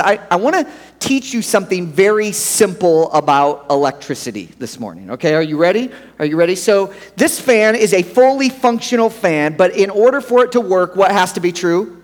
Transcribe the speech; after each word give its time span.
I, 0.00 0.20
I 0.30 0.36
want 0.36 0.56
to 0.56 0.72
teach 0.98 1.32
you 1.32 1.42
something 1.42 1.86
very 1.86 2.32
simple 2.32 3.10
about 3.12 3.66
electricity 3.70 4.50
this 4.58 4.78
morning. 4.78 5.10
Okay, 5.12 5.34
are 5.34 5.42
you 5.42 5.56
ready? 5.56 5.90
Are 6.18 6.24
you 6.24 6.36
ready? 6.36 6.54
So, 6.54 6.92
this 7.16 7.40
fan 7.40 7.74
is 7.74 7.92
a 7.94 8.02
fully 8.02 8.48
functional 8.48 9.10
fan, 9.10 9.56
but 9.56 9.76
in 9.76 9.90
order 9.90 10.20
for 10.20 10.44
it 10.44 10.52
to 10.52 10.60
work, 10.60 10.96
what 10.96 11.10
has 11.10 11.32
to 11.34 11.40
be 11.40 11.52
true? 11.52 12.02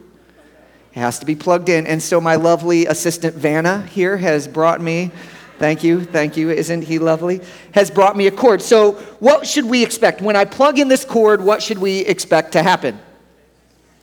It 0.94 1.00
has 1.00 1.18
to 1.18 1.26
be 1.26 1.34
plugged 1.34 1.68
in. 1.68 1.86
And 1.86 2.02
so, 2.02 2.20
my 2.20 2.36
lovely 2.36 2.86
assistant 2.86 3.34
Vanna 3.34 3.82
here 3.82 4.16
has 4.16 4.48
brought 4.48 4.80
me. 4.80 5.10
Thank 5.58 5.82
you, 5.82 6.04
thank 6.04 6.36
you. 6.36 6.50
Isn't 6.50 6.82
he 6.82 6.98
lovely? 6.98 7.40
Has 7.72 7.90
brought 7.90 8.16
me 8.16 8.26
a 8.26 8.30
cord. 8.30 8.60
So, 8.60 8.92
what 9.20 9.46
should 9.46 9.64
we 9.64 9.82
expect? 9.82 10.20
When 10.20 10.36
I 10.36 10.44
plug 10.44 10.78
in 10.78 10.88
this 10.88 11.04
cord, 11.04 11.42
what 11.42 11.62
should 11.62 11.78
we 11.78 12.00
expect 12.00 12.52
to 12.52 12.62
happen? 12.62 12.98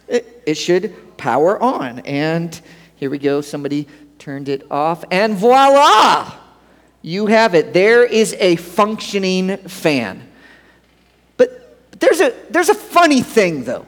It, 0.08 0.44
it 0.46 0.56
should 0.56 1.18
power 1.18 1.62
on. 1.62 2.00
And 2.00 2.60
here 3.04 3.10
we 3.10 3.18
go. 3.18 3.42
Somebody 3.42 3.86
turned 4.18 4.48
it 4.48 4.66
off, 4.72 5.04
and 5.12 5.36
voila! 5.36 6.34
You 7.02 7.26
have 7.26 7.54
it. 7.54 7.74
There 7.74 8.06
is 8.06 8.34
a 8.40 8.56
functioning 8.56 9.58
fan. 9.58 10.26
But 11.36 12.00
there's 12.00 12.22
a, 12.22 12.34
there's 12.50 12.70
a 12.70 12.74
funny 12.74 13.22
thing, 13.22 13.66
though. 13.66 13.86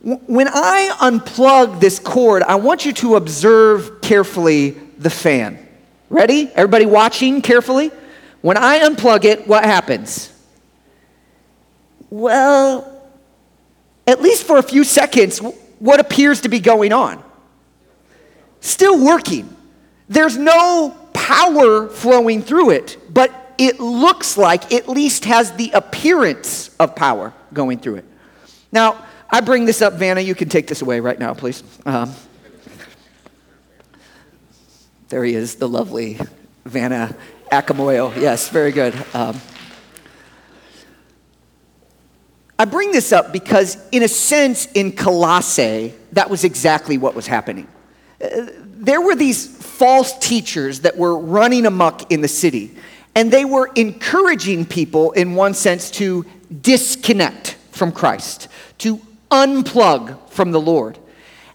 When 0.00 0.48
I 0.48 0.96
unplug 0.98 1.78
this 1.78 1.98
cord, 1.98 2.42
I 2.44 2.54
want 2.54 2.86
you 2.86 2.94
to 2.94 3.16
observe 3.16 4.00
carefully 4.00 4.70
the 4.96 5.10
fan. 5.10 5.58
Ready? 6.08 6.50
Everybody 6.54 6.86
watching 6.86 7.42
carefully? 7.42 7.90
When 8.40 8.56
I 8.56 8.78
unplug 8.78 9.26
it, 9.26 9.46
what 9.46 9.62
happens? 9.62 10.32
Well, 12.08 13.02
at 14.06 14.22
least 14.22 14.46
for 14.46 14.56
a 14.56 14.62
few 14.62 14.84
seconds, 14.84 15.38
what 15.80 16.00
appears 16.00 16.40
to 16.40 16.48
be 16.48 16.60
going 16.60 16.94
on? 16.94 17.22
Still 18.62 19.04
working. 19.04 19.54
There's 20.08 20.38
no 20.38 20.96
power 21.12 21.88
flowing 21.88 22.42
through 22.42 22.70
it, 22.70 22.96
but 23.12 23.54
it 23.58 23.78
looks 23.78 24.38
like, 24.38 24.72
at 24.72 24.88
least 24.88 25.26
has 25.26 25.52
the 25.52 25.70
appearance 25.72 26.74
of 26.80 26.96
power 26.96 27.34
going 27.52 27.78
through 27.78 27.96
it. 27.96 28.04
Now, 28.72 29.04
I 29.28 29.40
bring 29.40 29.66
this 29.66 29.82
up, 29.82 29.94
Vanna. 29.94 30.20
You 30.20 30.34
can 30.34 30.48
take 30.48 30.66
this 30.66 30.80
away 30.82 31.00
right 31.00 31.18
now, 31.18 31.34
please. 31.34 31.62
Um, 31.84 32.12
there 35.08 35.22
he 35.24 35.34
is, 35.34 35.56
the 35.56 35.68
lovely 35.68 36.18
Vanna 36.64 37.14
Akamoyo. 37.50 38.16
Yes, 38.16 38.48
very 38.48 38.72
good. 38.72 38.94
Um, 39.12 39.40
I 42.58 42.64
bring 42.64 42.92
this 42.92 43.12
up 43.12 43.32
because, 43.32 43.76
in 43.90 44.02
a 44.02 44.08
sense, 44.08 44.66
in 44.66 44.92
Colossae, 44.92 45.94
that 46.12 46.30
was 46.30 46.44
exactly 46.44 46.96
what 46.96 47.14
was 47.14 47.26
happening 47.26 47.66
there 48.22 49.00
were 49.00 49.14
these 49.14 49.46
false 49.46 50.16
teachers 50.18 50.80
that 50.80 50.96
were 50.96 51.18
running 51.18 51.66
amok 51.66 52.10
in 52.12 52.20
the 52.20 52.28
city, 52.28 52.74
and 53.14 53.30
they 53.30 53.44
were 53.44 53.70
encouraging 53.74 54.64
people, 54.64 55.12
in 55.12 55.34
one 55.34 55.54
sense, 55.54 55.90
to 55.92 56.24
disconnect 56.60 57.56
from 57.70 57.92
Christ, 57.92 58.48
to 58.78 59.00
unplug 59.30 60.30
from 60.30 60.50
the 60.50 60.60
Lord. 60.60 60.98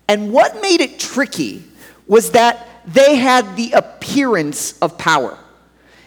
And 0.08 0.32
what 0.32 0.62
made 0.62 0.82
it 0.82 1.00
tricky 1.00 1.64
was 2.08 2.32
that 2.32 2.68
they 2.86 3.16
had 3.16 3.56
the 3.56 3.73
appearance 3.73 4.78
of 4.80 4.98
power. 4.98 5.38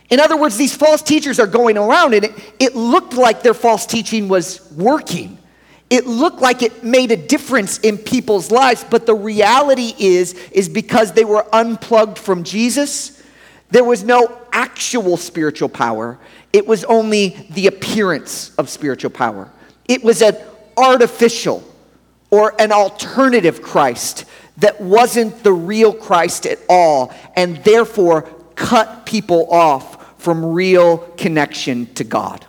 In 0.08 0.19
other 0.19 0.36
words, 0.36 0.56
these 0.56 0.75
false 0.75 1.03
teachers 1.03 1.38
are 1.38 1.47
going 1.47 1.78
around, 1.78 2.14
and 2.14 2.25
it, 2.25 2.33
it 2.58 2.75
looked 2.75 3.14
like 3.14 3.42
their 3.42 3.55
false 3.55 3.86
teaching 3.86 4.28
was 4.28 4.70
working 4.72 5.38
it 5.91 6.06
looked 6.06 6.41
like 6.41 6.62
it 6.62 6.84
made 6.84 7.10
a 7.10 7.16
difference 7.16 7.78
in 7.78 7.98
people's 7.98 8.50
lives 8.50 8.84
but 8.88 9.06
the 9.06 9.14
reality 9.14 9.94
is 9.98 10.34
is 10.52 10.69
because 10.69 11.12
they 11.12 11.24
were 11.24 11.47
unplugged 11.52 12.19
from 12.19 12.44
jesus 12.44 13.20
there 13.70 13.84
was 13.84 14.02
no 14.02 14.41
actual 14.52 15.16
spiritual 15.16 15.69
power. 15.69 16.19
It 16.52 16.66
was 16.66 16.84
only 16.84 17.47
the 17.50 17.69
appearance 17.69 18.52
of 18.56 18.69
spiritual 18.69 19.10
power. 19.10 19.50
It 19.87 20.03
was 20.03 20.22
an 20.22 20.37
artificial 20.76 21.62
or 22.31 22.54
an 22.60 22.72
alternative 22.72 23.62
christ 23.62 24.25
that 24.59 24.81
wasn't 24.81 25.42
the 25.42 25.53
real 25.53 25.92
christ 25.92 26.47
at 26.47 26.59
all 26.69 27.15
and 27.36 27.56
therefore 27.65 28.22
cut 28.54 29.06
people 29.06 29.50
off 29.53 30.20
from 30.20 30.44
real 30.44 30.98
connection 31.16 31.86
to 31.94 32.04
god. 32.04 32.44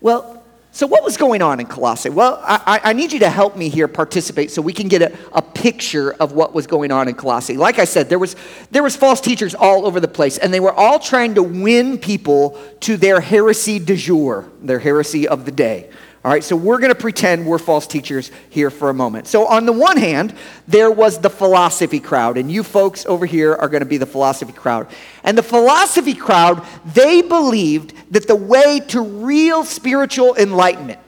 Well 0.00 0.33
so, 0.74 0.88
what 0.88 1.04
was 1.04 1.16
going 1.16 1.40
on 1.40 1.60
in 1.60 1.66
Colossae? 1.66 2.10
Well, 2.10 2.40
I, 2.42 2.80
I, 2.82 2.92
need 2.94 3.12
you 3.12 3.20
to 3.20 3.30
help 3.30 3.56
me 3.56 3.68
here 3.68 3.86
participate 3.86 4.50
so 4.50 4.60
we 4.60 4.72
can 4.72 4.88
get 4.88 5.02
a, 5.02 5.16
a 5.32 5.40
picture 5.40 6.14
of 6.14 6.32
what 6.32 6.52
was 6.52 6.66
going 6.66 6.90
on 6.90 7.06
in 7.06 7.14
Colossae. 7.14 7.56
Like 7.56 7.78
I 7.78 7.84
said, 7.84 8.08
there 8.08 8.18
was, 8.18 8.34
there 8.72 8.82
was 8.82 8.96
false 8.96 9.20
teachers 9.20 9.54
all 9.54 9.86
over 9.86 10.00
the 10.00 10.08
place, 10.08 10.36
and 10.36 10.52
they 10.52 10.58
were 10.58 10.72
all 10.72 10.98
trying 10.98 11.36
to 11.36 11.44
win 11.44 11.96
people 11.96 12.60
to 12.80 12.96
their 12.96 13.20
heresy 13.20 13.78
du 13.78 13.94
jour, 13.94 14.50
their 14.60 14.80
heresy 14.80 15.28
of 15.28 15.44
the 15.44 15.52
day. 15.52 15.90
All 16.24 16.30
right, 16.30 16.42
so 16.42 16.56
we're 16.56 16.78
going 16.78 16.92
to 16.92 16.98
pretend 16.98 17.46
we're 17.46 17.58
false 17.58 17.86
teachers 17.86 18.30
here 18.48 18.70
for 18.70 18.88
a 18.88 18.94
moment. 18.94 19.26
So, 19.26 19.46
on 19.46 19.66
the 19.66 19.74
one 19.74 19.98
hand, 19.98 20.34
there 20.66 20.90
was 20.90 21.18
the 21.18 21.28
philosophy 21.28 22.00
crowd, 22.00 22.38
and 22.38 22.50
you 22.50 22.62
folks 22.62 23.04
over 23.04 23.26
here 23.26 23.54
are 23.54 23.68
going 23.68 23.82
to 23.82 23.86
be 23.86 23.98
the 23.98 24.06
philosophy 24.06 24.54
crowd. 24.54 24.86
And 25.22 25.36
the 25.36 25.42
philosophy 25.42 26.14
crowd, 26.14 26.66
they 26.86 27.20
believed 27.20 27.92
that 28.10 28.26
the 28.26 28.36
way 28.36 28.80
to 28.88 29.02
real 29.02 29.64
spiritual 29.64 30.34
enlightenment, 30.36 30.98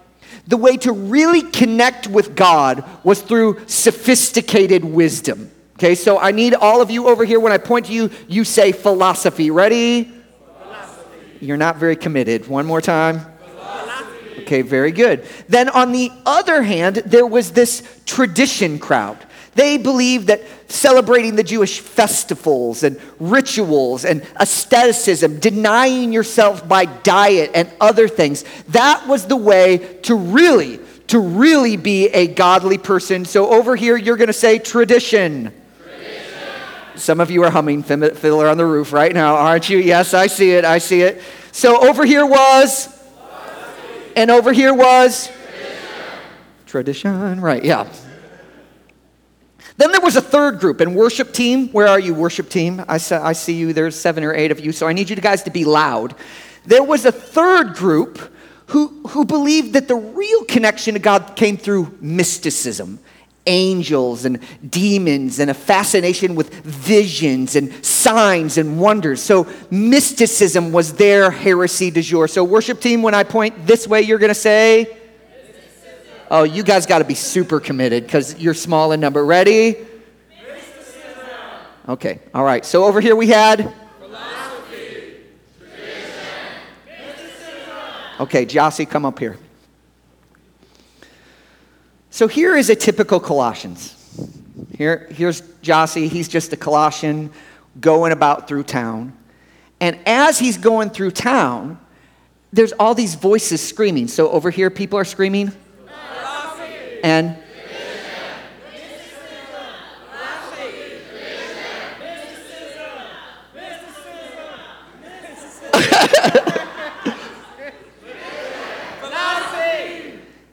the 0.48 0.58
way 0.58 0.76
to 0.76 0.92
really 0.92 1.40
connect 1.40 2.08
with 2.08 2.36
God, 2.36 2.84
was 3.02 3.22
through 3.22 3.66
sophisticated 3.66 4.84
wisdom. 4.84 5.50
Okay, 5.76 5.94
so 5.94 6.18
I 6.18 6.30
need 6.30 6.52
all 6.52 6.82
of 6.82 6.90
you 6.90 7.08
over 7.08 7.24
here, 7.24 7.40
when 7.40 7.52
I 7.52 7.58
point 7.58 7.86
to 7.86 7.92
you, 7.94 8.10
you 8.28 8.44
say 8.44 8.70
philosophy. 8.70 9.50
Ready? 9.50 10.12
Philosophy. 10.62 11.38
You're 11.40 11.56
not 11.56 11.76
very 11.76 11.96
committed. 11.96 12.48
One 12.48 12.66
more 12.66 12.82
time. 12.82 13.35
Okay, 14.46 14.62
very 14.62 14.92
good. 14.92 15.26
Then 15.48 15.68
on 15.68 15.90
the 15.90 16.12
other 16.24 16.62
hand, 16.62 17.02
there 17.04 17.26
was 17.26 17.50
this 17.50 17.82
tradition 18.06 18.78
crowd. 18.78 19.18
They 19.56 19.76
believed 19.76 20.28
that 20.28 20.42
celebrating 20.68 21.34
the 21.34 21.42
Jewish 21.42 21.80
festivals 21.80 22.84
and 22.84 23.00
rituals 23.18 24.04
and 24.04 24.24
asceticism, 24.36 25.40
denying 25.40 26.12
yourself 26.12 26.68
by 26.68 26.84
diet 26.84 27.50
and 27.54 27.68
other 27.80 28.06
things, 28.06 28.44
that 28.68 29.08
was 29.08 29.26
the 29.26 29.34
way 29.34 29.78
to 30.02 30.14
really, 30.14 30.78
to 31.08 31.18
really 31.18 31.76
be 31.76 32.06
a 32.10 32.28
godly 32.28 32.78
person. 32.78 33.24
So 33.24 33.50
over 33.50 33.74
here, 33.74 33.96
you're 33.96 34.16
going 34.16 34.28
to 34.28 34.32
say 34.32 34.60
tradition. 34.60 35.52
tradition. 35.76 36.38
Some 36.94 37.18
of 37.18 37.32
you 37.32 37.42
are 37.42 37.50
humming 37.50 37.82
Fiddler 37.82 38.48
on 38.48 38.58
the 38.58 38.66
Roof 38.66 38.92
right 38.92 39.12
now, 39.12 39.34
aren't 39.34 39.68
you? 39.68 39.78
Yes, 39.78 40.14
I 40.14 40.28
see 40.28 40.52
it. 40.52 40.64
I 40.64 40.78
see 40.78 41.02
it. 41.02 41.20
So 41.50 41.88
over 41.88 42.04
here 42.04 42.24
was 42.24 42.95
and 44.16 44.30
over 44.30 44.52
here 44.52 44.74
was 44.74 45.30
tradition. 46.66 47.12
tradition. 47.12 47.40
Right, 47.40 47.64
yeah. 47.64 47.88
Then 49.76 49.92
there 49.92 50.00
was 50.00 50.16
a 50.16 50.22
third 50.22 50.58
group 50.58 50.80
and 50.80 50.96
worship 50.96 51.32
team. 51.32 51.68
Where 51.68 51.86
are 51.86 52.00
you, 52.00 52.14
worship 52.14 52.48
team? 52.48 52.80
I, 52.88 52.94
I 52.94 53.32
see 53.32 53.52
you. 53.52 53.72
There's 53.72 53.94
seven 53.94 54.24
or 54.24 54.34
eight 54.34 54.50
of 54.50 54.58
you, 54.58 54.72
so 54.72 54.88
I 54.88 54.94
need 54.94 55.10
you 55.10 55.16
guys 55.16 55.42
to 55.42 55.50
be 55.50 55.64
loud. 55.64 56.14
There 56.64 56.82
was 56.82 57.04
a 57.04 57.12
third 57.12 57.74
group 57.74 58.32
who, 58.68 59.06
who 59.08 59.24
believed 59.24 59.74
that 59.74 59.86
the 59.86 59.94
real 59.94 60.44
connection 60.44 60.94
to 60.94 61.00
God 61.00 61.36
came 61.36 61.56
through 61.56 61.96
mysticism 62.00 62.98
angels 63.46 64.24
and 64.24 64.40
demons 64.68 65.38
and 65.38 65.50
a 65.50 65.54
fascination 65.54 66.34
with 66.34 66.52
visions 66.64 67.56
and 67.56 67.72
signs 67.84 68.58
and 68.58 68.80
wonders. 68.80 69.22
So 69.22 69.46
mysticism 69.70 70.72
was 70.72 70.94
their 70.94 71.30
heresy 71.30 71.90
du 71.90 72.02
jour. 72.02 72.28
So, 72.28 72.44
worship 72.44 72.80
team, 72.80 73.02
when 73.02 73.14
I 73.14 73.24
point 73.24 73.66
this 73.66 73.86
way, 73.86 74.02
you're 74.02 74.18
going 74.18 74.28
to 74.28 74.34
say, 74.34 74.96
Oh, 76.28 76.42
you 76.42 76.64
guys 76.64 76.86
got 76.86 76.98
to 76.98 77.04
be 77.04 77.14
super 77.14 77.60
committed 77.60 78.02
because 78.02 78.36
you're 78.38 78.54
small 78.54 78.90
in 78.92 78.98
number. 78.98 79.24
Ready? 79.24 79.76
Okay, 81.88 82.18
all 82.34 82.42
right. 82.42 82.64
So, 82.64 82.84
over 82.84 83.00
here 83.00 83.14
we 83.14 83.28
had. 83.28 83.72
Okay, 88.18 88.46
Jossie, 88.46 88.88
come 88.88 89.04
up 89.04 89.18
here. 89.18 89.38
So 92.16 92.26
here 92.26 92.56
is 92.56 92.70
a 92.70 92.74
typical 92.74 93.20
Colossians. 93.20 93.94
Here, 94.74 95.06
here's 95.10 95.42
Jossie. 95.60 96.08
He's 96.08 96.28
just 96.28 96.50
a 96.50 96.56
Colossian 96.56 97.30
going 97.78 98.10
about 98.10 98.48
through 98.48 98.62
town. 98.62 99.12
And 99.80 99.98
as 100.06 100.38
he's 100.38 100.56
going 100.56 100.88
through 100.88 101.10
town, 101.10 101.78
there's 102.54 102.72
all 102.72 102.94
these 102.94 103.16
voices 103.16 103.60
screaming. 103.60 104.08
So 104.08 104.30
over 104.30 104.48
here, 104.48 104.70
people 104.70 104.98
are 104.98 105.04
screaming. 105.04 105.52
And 107.04 107.36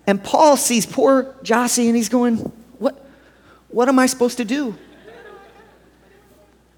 And 0.06 0.24
Paul 0.24 0.58
sees 0.58 0.86
poor 0.86 1.36
Jossie 1.44 1.88
and 1.88 1.96
he's 1.96 2.10
going, 2.10 2.38
What, 2.80 3.06
what 3.70 3.88
am 3.88 4.00
I 4.00 4.06
supposed 4.06 4.38
to 4.38 4.46
do? 4.46 4.78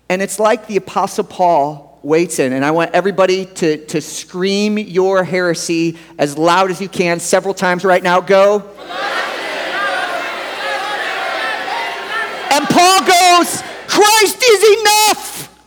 And 0.08 0.22
it's 0.22 0.40
like 0.40 0.68
the 0.68 0.78
Apostle 0.78 1.24
Paul 1.24 2.00
waits 2.04 2.38
in. 2.38 2.54
And 2.54 2.64
I 2.64 2.72
want 2.72 2.92
everybody 2.94 3.48
to, 3.48 3.84
to 3.88 4.00
scream 4.00 4.78
your 4.78 5.24
heresy 5.24 5.98
as 6.20 6.38
loud 6.38 6.70
as 6.70 6.80
you 6.80 6.88
can 6.88 7.20
several 7.20 7.56
times 7.56 7.84
right 7.84 8.04
now. 8.04 8.22
Go. 8.22 8.58
And 12.52 12.66
Paul 12.68 13.02
goes, 13.02 13.64
Christ 13.88 14.44
is 14.44 14.80
enough. 14.80 15.60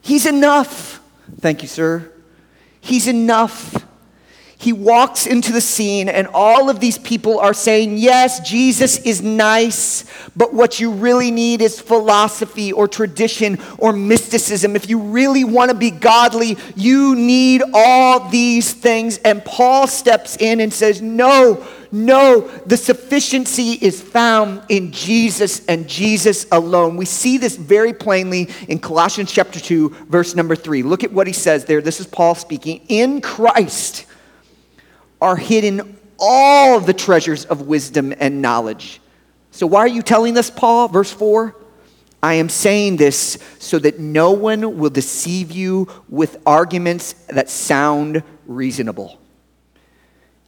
He's 0.00 0.26
enough. 0.26 1.00
Thank 1.38 1.62
you, 1.62 1.68
sir. 1.68 2.10
He's 2.80 3.06
enough 3.06 3.86
he 4.62 4.72
walks 4.72 5.26
into 5.26 5.52
the 5.52 5.60
scene, 5.60 6.08
and 6.08 6.28
all 6.32 6.70
of 6.70 6.78
these 6.78 6.96
people 6.96 7.40
are 7.40 7.52
saying, 7.52 7.98
Yes, 7.98 8.48
Jesus 8.48 8.98
is 8.98 9.20
nice, 9.20 10.04
but 10.36 10.54
what 10.54 10.78
you 10.78 10.92
really 10.92 11.32
need 11.32 11.60
is 11.60 11.80
philosophy 11.80 12.72
or 12.72 12.86
tradition 12.86 13.58
or 13.78 13.92
mysticism. 13.92 14.76
If 14.76 14.88
you 14.88 15.00
really 15.00 15.42
want 15.42 15.72
to 15.72 15.76
be 15.76 15.90
godly, 15.90 16.56
you 16.76 17.16
need 17.16 17.62
all 17.74 18.28
these 18.28 18.72
things. 18.72 19.18
And 19.18 19.44
Paul 19.44 19.88
steps 19.88 20.36
in 20.36 20.60
and 20.60 20.72
says, 20.72 21.02
No, 21.02 21.66
no, 21.90 22.42
the 22.64 22.76
sufficiency 22.76 23.72
is 23.72 24.00
found 24.00 24.62
in 24.68 24.92
Jesus 24.92 25.66
and 25.66 25.88
Jesus 25.88 26.46
alone. 26.52 26.96
We 26.96 27.04
see 27.04 27.36
this 27.36 27.56
very 27.56 27.92
plainly 27.92 28.48
in 28.68 28.78
Colossians 28.78 29.32
chapter 29.32 29.58
2, 29.58 30.06
verse 30.08 30.36
number 30.36 30.54
3. 30.54 30.84
Look 30.84 31.02
at 31.02 31.12
what 31.12 31.26
he 31.26 31.32
says 31.32 31.64
there. 31.64 31.82
This 31.82 31.98
is 31.98 32.06
Paul 32.06 32.36
speaking. 32.36 32.80
In 32.88 33.20
Christ, 33.20 34.06
are 35.22 35.36
hidden 35.36 35.98
all 36.18 36.80
the 36.80 36.92
treasures 36.92 37.44
of 37.46 37.62
wisdom 37.62 38.12
and 38.18 38.42
knowledge. 38.42 39.00
So, 39.50 39.66
why 39.66 39.80
are 39.80 39.88
you 39.88 40.02
telling 40.02 40.34
this, 40.34 40.50
Paul? 40.50 40.88
Verse 40.88 41.10
4 41.10 41.54
I 42.22 42.34
am 42.34 42.48
saying 42.48 42.96
this 42.96 43.38
so 43.58 43.78
that 43.80 43.98
no 43.98 44.32
one 44.32 44.78
will 44.78 44.90
deceive 44.90 45.50
you 45.50 45.88
with 46.08 46.36
arguments 46.46 47.14
that 47.28 47.50
sound 47.50 48.22
reasonable. 48.46 49.18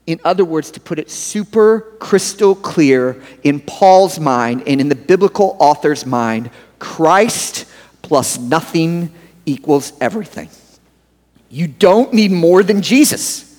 In 0.07 0.21
other 0.25 0.45
words, 0.45 0.71
to 0.73 0.81
put 0.81 0.99
it 0.99 1.11
super 1.11 1.81
crystal 1.99 2.55
clear 2.55 3.23
in 3.43 3.59
Paul's 3.61 4.21
mind 4.21 4.65
and 4.67 4.81
in 4.81 4.89
the 4.89 4.95
biblical 4.95 5.57
author's 5.59 6.05
mind, 6.05 6.51
Christ 6.79 7.67
plus 8.03 8.39
nothing 8.39 9.13
equals 9.47 9.95
everything. 10.01 10.51
You 11.49 11.67
don't 11.67 12.13
need 12.13 12.31
more 12.31 12.63
than 12.63 12.83
Jesus. 12.83 13.54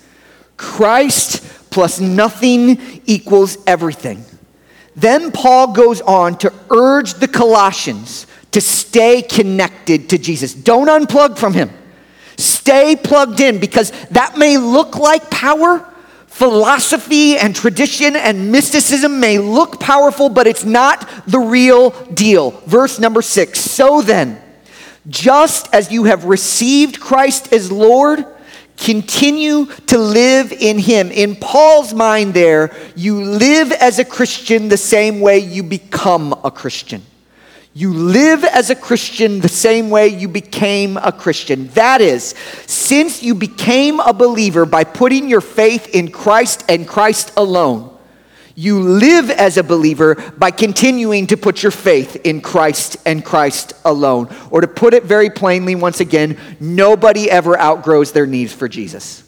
Christ 0.56 1.42
plus 1.70 2.00
nothing 2.00 3.02
equals 3.06 3.58
everything. 3.66 4.24
Then 4.94 5.30
Paul 5.30 5.72
goes 5.72 6.00
on 6.00 6.38
to 6.38 6.52
urge 6.70 7.14
the 7.14 7.28
Colossians 7.28 8.26
to 8.52 8.62
stay 8.62 9.20
connected 9.20 10.08
to 10.08 10.18
Jesus. 10.18 10.54
Don't 10.54 10.88
unplug 10.88 11.36
from 11.36 11.52
him. 11.52 11.70
Stay 12.38 12.96
plugged 12.96 13.40
in 13.40 13.60
because 13.60 13.90
that 14.08 14.38
may 14.38 14.56
look 14.56 14.96
like 14.96 15.30
power. 15.30 15.86
Philosophy 16.28 17.36
and 17.36 17.54
tradition 17.54 18.16
and 18.16 18.50
mysticism 18.50 19.20
may 19.20 19.38
look 19.38 19.80
powerful, 19.80 20.28
but 20.28 20.46
it's 20.46 20.64
not 20.64 21.08
the 21.26 21.38
real 21.38 21.90
deal. 22.12 22.50
Verse 22.66 22.98
number 22.98 23.22
six 23.22 23.60
So 23.60 24.00
then, 24.02 24.40
just 25.08 25.72
as 25.74 25.92
you 25.92 26.04
have 26.04 26.24
received 26.24 27.00
Christ 27.00 27.52
as 27.52 27.70
Lord, 27.70 28.24
Continue 28.76 29.66
to 29.66 29.98
live 29.98 30.52
in 30.52 30.78
Him. 30.78 31.10
In 31.10 31.36
Paul's 31.36 31.94
mind, 31.94 32.34
there, 32.34 32.76
you 32.94 33.22
live 33.22 33.72
as 33.72 33.98
a 33.98 34.04
Christian 34.04 34.68
the 34.68 34.76
same 34.76 35.20
way 35.20 35.38
you 35.38 35.62
become 35.62 36.34
a 36.44 36.50
Christian. 36.50 37.02
You 37.72 37.92
live 37.92 38.44
as 38.44 38.70
a 38.70 38.74
Christian 38.74 39.40
the 39.40 39.48
same 39.48 39.90
way 39.90 40.08
you 40.08 40.28
became 40.28 40.96
a 40.96 41.12
Christian. 41.12 41.68
That 41.68 42.00
is, 42.00 42.34
since 42.66 43.22
you 43.22 43.34
became 43.34 44.00
a 44.00 44.12
believer 44.12 44.64
by 44.64 44.84
putting 44.84 45.28
your 45.28 45.42
faith 45.42 45.94
in 45.94 46.10
Christ 46.10 46.64
and 46.68 46.88
Christ 46.88 47.32
alone, 47.36 47.95
you 48.56 48.80
live 48.80 49.30
as 49.30 49.58
a 49.58 49.62
believer 49.62 50.14
by 50.38 50.50
continuing 50.50 51.26
to 51.26 51.36
put 51.36 51.62
your 51.62 51.70
faith 51.70 52.16
in 52.24 52.40
Christ 52.40 52.96
and 53.04 53.22
Christ 53.22 53.74
alone. 53.84 54.34
Or 54.50 54.62
to 54.62 54.66
put 54.66 54.94
it 54.94 55.04
very 55.04 55.28
plainly, 55.28 55.74
once 55.74 56.00
again, 56.00 56.38
nobody 56.58 57.30
ever 57.30 57.58
outgrows 57.58 58.12
their 58.12 58.26
needs 58.26 58.54
for 58.54 58.66
Jesus. 58.66 59.22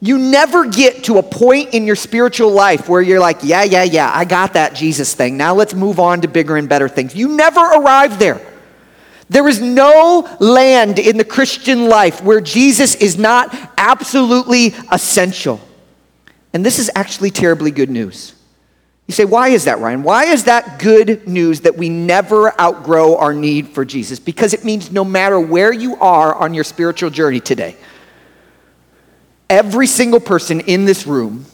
You 0.00 0.16
never 0.16 0.66
get 0.66 1.04
to 1.04 1.18
a 1.18 1.22
point 1.22 1.74
in 1.74 1.84
your 1.84 1.96
spiritual 1.96 2.50
life 2.50 2.88
where 2.88 3.02
you're 3.02 3.20
like, 3.20 3.38
yeah, 3.42 3.64
yeah, 3.64 3.82
yeah, 3.82 4.10
I 4.14 4.24
got 4.24 4.54
that 4.54 4.74
Jesus 4.74 5.12
thing. 5.12 5.36
Now 5.36 5.54
let's 5.54 5.74
move 5.74 6.00
on 6.00 6.22
to 6.22 6.28
bigger 6.28 6.56
and 6.56 6.68
better 6.68 6.88
things. 6.88 7.14
You 7.14 7.28
never 7.28 7.60
arrive 7.60 8.18
there. 8.18 8.40
There 9.28 9.46
is 9.46 9.60
no 9.60 10.26
land 10.40 10.98
in 10.98 11.18
the 11.18 11.24
Christian 11.24 11.88
life 11.88 12.22
where 12.22 12.40
Jesus 12.40 12.94
is 12.94 13.18
not 13.18 13.54
absolutely 13.76 14.68
essential. 14.90 15.60
And 16.54 16.64
this 16.64 16.78
is 16.78 16.90
actually 16.94 17.30
terribly 17.30 17.70
good 17.70 17.90
news. 17.90 18.37
You 19.08 19.14
say, 19.14 19.24
why 19.24 19.48
is 19.48 19.64
that, 19.64 19.80
Ryan? 19.80 20.02
Why 20.02 20.26
is 20.26 20.44
that 20.44 20.78
good 20.78 21.26
news 21.26 21.62
that 21.62 21.78
we 21.78 21.88
never 21.88 22.58
outgrow 22.60 23.16
our 23.16 23.32
need 23.32 23.68
for 23.68 23.82
Jesus? 23.86 24.18
Because 24.18 24.52
it 24.52 24.64
means 24.64 24.92
no 24.92 25.02
matter 25.02 25.40
where 25.40 25.72
you 25.72 25.96
are 25.96 26.34
on 26.34 26.52
your 26.52 26.62
spiritual 26.62 27.08
journey 27.08 27.40
today, 27.40 27.74
every 29.48 29.86
single 29.86 30.20
person 30.20 30.60
in 30.60 30.84
this 30.84 31.06
room, 31.06 31.46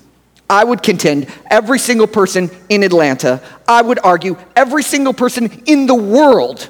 I 0.50 0.64
would 0.64 0.82
contend, 0.82 1.28
every 1.48 1.78
single 1.78 2.08
person 2.08 2.50
in 2.68 2.82
Atlanta, 2.82 3.40
I 3.68 3.82
would 3.82 4.00
argue, 4.00 4.36
every 4.56 4.82
single 4.82 5.14
person 5.14 5.62
in 5.64 5.86
the 5.86 5.94
world 5.94 6.68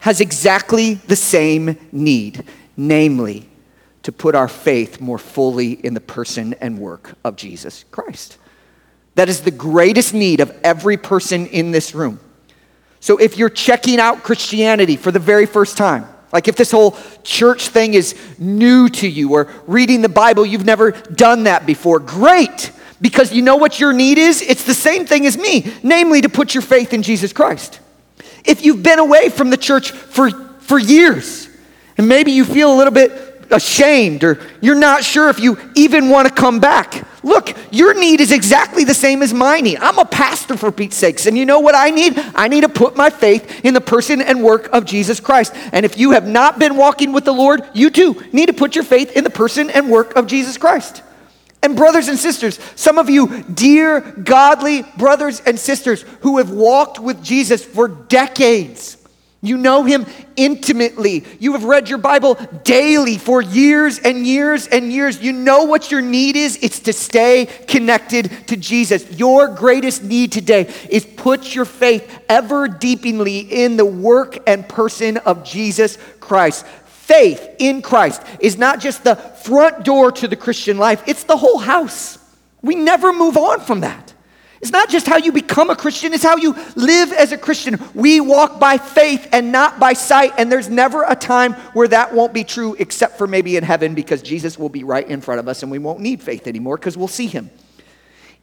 has 0.00 0.20
exactly 0.20 0.94
the 0.94 1.16
same 1.16 1.78
need, 1.90 2.44
namely, 2.76 3.48
to 4.02 4.12
put 4.12 4.34
our 4.34 4.48
faith 4.48 5.00
more 5.00 5.18
fully 5.18 5.72
in 5.72 5.94
the 5.94 6.00
person 6.00 6.52
and 6.60 6.78
work 6.78 7.14
of 7.24 7.36
Jesus 7.36 7.86
Christ. 7.90 8.36
That 9.14 9.28
is 9.28 9.40
the 9.40 9.50
greatest 9.50 10.14
need 10.14 10.40
of 10.40 10.50
every 10.64 10.96
person 10.96 11.46
in 11.46 11.70
this 11.70 11.94
room. 11.94 12.18
So 13.00 13.18
if 13.18 13.36
you're 13.36 13.50
checking 13.50 13.98
out 13.98 14.22
Christianity 14.22 14.96
for 14.96 15.10
the 15.10 15.18
very 15.18 15.46
first 15.46 15.76
time, 15.76 16.06
like 16.32 16.48
if 16.48 16.56
this 16.56 16.70
whole 16.70 16.96
church 17.22 17.68
thing 17.68 17.94
is 17.94 18.16
new 18.38 18.88
to 18.88 19.08
you 19.08 19.34
or 19.34 19.52
reading 19.66 20.00
the 20.00 20.08
Bible, 20.08 20.46
you've 20.46 20.64
never 20.64 20.92
done 20.92 21.44
that 21.44 21.66
before, 21.66 21.98
great. 21.98 22.72
Because 23.00 23.32
you 23.32 23.42
know 23.42 23.56
what 23.56 23.80
your 23.80 23.92
need 23.92 24.16
is? 24.16 24.40
It's 24.40 24.64
the 24.64 24.74
same 24.74 25.04
thing 25.04 25.26
as 25.26 25.36
me, 25.36 25.70
namely 25.82 26.20
to 26.22 26.28
put 26.28 26.54
your 26.54 26.62
faith 26.62 26.94
in 26.94 27.02
Jesus 27.02 27.32
Christ. 27.32 27.80
If 28.44 28.64
you've 28.64 28.82
been 28.82 28.98
away 28.98 29.28
from 29.28 29.50
the 29.50 29.56
church 29.56 29.90
for, 29.90 30.30
for 30.30 30.78
years, 30.78 31.48
and 31.98 32.08
maybe 32.08 32.32
you 32.32 32.44
feel 32.44 32.72
a 32.72 32.76
little 32.76 32.92
bit 32.92 33.46
ashamed 33.50 34.24
or 34.24 34.40
you're 34.60 34.78
not 34.78 35.04
sure 35.04 35.28
if 35.28 35.38
you 35.38 35.58
even 35.74 36.08
want 36.08 36.28
to 36.28 36.34
come 36.34 36.58
back. 36.58 37.06
Look, 37.22 37.56
your 37.70 37.94
need 37.94 38.20
is 38.20 38.32
exactly 38.32 38.84
the 38.84 38.94
same 38.94 39.22
as 39.22 39.32
my 39.32 39.60
need. 39.60 39.78
I'm 39.78 39.98
a 39.98 40.04
pastor 40.04 40.56
for 40.56 40.72
Pete's 40.72 40.96
sakes. 40.96 41.26
And 41.26 41.38
you 41.38 41.46
know 41.46 41.60
what 41.60 41.74
I 41.76 41.90
need? 41.90 42.14
I 42.34 42.48
need 42.48 42.62
to 42.62 42.68
put 42.68 42.96
my 42.96 43.10
faith 43.10 43.64
in 43.64 43.74
the 43.74 43.80
person 43.80 44.20
and 44.20 44.42
work 44.42 44.68
of 44.72 44.84
Jesus 44.84 45.20
Christ. 45.20 45.54
And 45.72 45.84
if 45.84 45.96
you 45.96 46.12
have 46.12 46.26
not 46.26 46.58
been 46.58 46.76
walking 46.76 47.12
with 47.12 47.24
the 47.24 47.32
Lord, 47.32 47.62
you 47.74 47.90
too 47.90 48.20
need 48.32 48.46
to 48.46 48.52
put 48.52 48.74
your 48.74 48.84
faith 48.84 49.16
in 49.16 49.22
the 49.22 49.30
person 49.30 49.70
and 49.70 49.88
work 49.88 50.16
of 50.16 50.26
Jesus 50.26 50.58
Christ. 50.58 51.02
And 51.62 51.76
brothers 51.76 52.08
and 52.08 52.18
sisters, 52.18 52.58
some 52.74 52.98
of 52.98 53.08
you 53.08 53.44
dear 53.44 54.00
godly 54.00 54.82
brothers 54.98 55.40
and 55.40 55.58
sisters 55.58 56.02
who 56.20 56.38
have 56.38 56.50
walked 56.50 56.98
with 56.98 57.22
Jesus 57.22 57.64
for 57.64 57.86
decades, 57.86 58.96
you 59.44 59.58
know 59.58 59.82
him 59.82 60.06
intimately. 60.36 61.24
You 61.40 61.54
have 61.54 61.64
read 61.64 61.88
your 61.88 61.98
Bible 61.98 62.34
daily 62.62 63.18
for 63.18 63.42
years 63.42 63.98
and 63.98 64.24
years 64.24 64.68
and 64.68 64.92
years. 64.92 65.20
You 65.20 65.32
know 65.32 65.64
what 65.64 65.90
your 65.90 66.00
need 66.00 66.36
is? 66.36 66.60
It's 66.62 66.78
to 66.80 66.92
stay 66.92 67.46
connected 67.66 68.30
to 68.46 68.56
Jesus. 68.56 69.10
Your 69.18 69.48
greatest 69.48 70.04
need 70.04 70.30
today 70.30 70.72
is 70.88 71.04
put 71.04 71.56
your 71.56 71.64
faith 71.64 72.22
ever 72.28 72.68
deeply 72.68 73.40
in 73.40 73.76
the 73.76 73.84
work 73.84 74.38
and 74.48 74.66
person 74.68 75.16
of 75.16 75.42
Jesus 75.42 75.98
Christ. 76.20 76.64
Faith 76.66 77.56
in 77.58 77.82
Christ 77.82 78.22
is 78.38 78.56
not 78.56 78.78
just 78.78 79.02
the 79.02 79.16
front 79.16 79.84
door 79.84 80.12
to 80.12 80.28
the 80.28 80.36
Christian 80.36 80.78
life, 80.78 81.02
it's 81.08 81.24
the 81.24 81.36
whole 81.36 81.58
house. 81.58 82.16
We 82.62 82.76
never 82.76 83.12
move 83.12 83.36
on 83.36 83.60
from 83.60 83.80
that. 83.80 84.11
It's 84.62 84.70
not 84.70 84.88
just 84.88 85.08
how 85.08 85.16
you 85.16 85.32
become 85.32 85.70
a 85.70 85.76
Christian, 85.76 86.12
it's 86.12 86.22
how 86.22 86.36
you 86.36 86.54
live 86.76 87.12
as 87.12 87.32
a 87.32 87.36
Christian. 87.36 87.80
We 87.94 88.20
walk 88.20 88.60
by 88.60 88.78
faith 88.78 89.28
and 89.32 89.50
not 89.50 89.80
by 89.80 89.92
sight, 89.92 90.34
and 90.38 90.52
there's 90.52 90.68
never 90.68 91.02
a 91.02 91.16
time 91.16 91.54
where 91.74 91.88
that 91.88 92.14
won't 92.14 92.32
be 92.32 92.44
true 92.44 92.76
except 92.78 93.18
for 93.18 93.26
maybe 93.26 93.56
in 93.56 93.64
heaven 93.64 93.94
because 93.94 94.22
Jesus 94.22 94.56
will 94.56 94.68
be 94.68 94.84
right 94.84 95.06
in 95.06 95.20
front 95.20 95.40
of 95.40 95.48
us 95.48 95.64
and 95.64 95.72
we 95.72 95.80
won't 95.80 95.98
need 95.98 96.22
faith 96.22 96.46
anymore 96.46 96.76
because 96.76 96.96
we'll 96.96 97.08
see 97.08 97.26
him. 97.26 97.50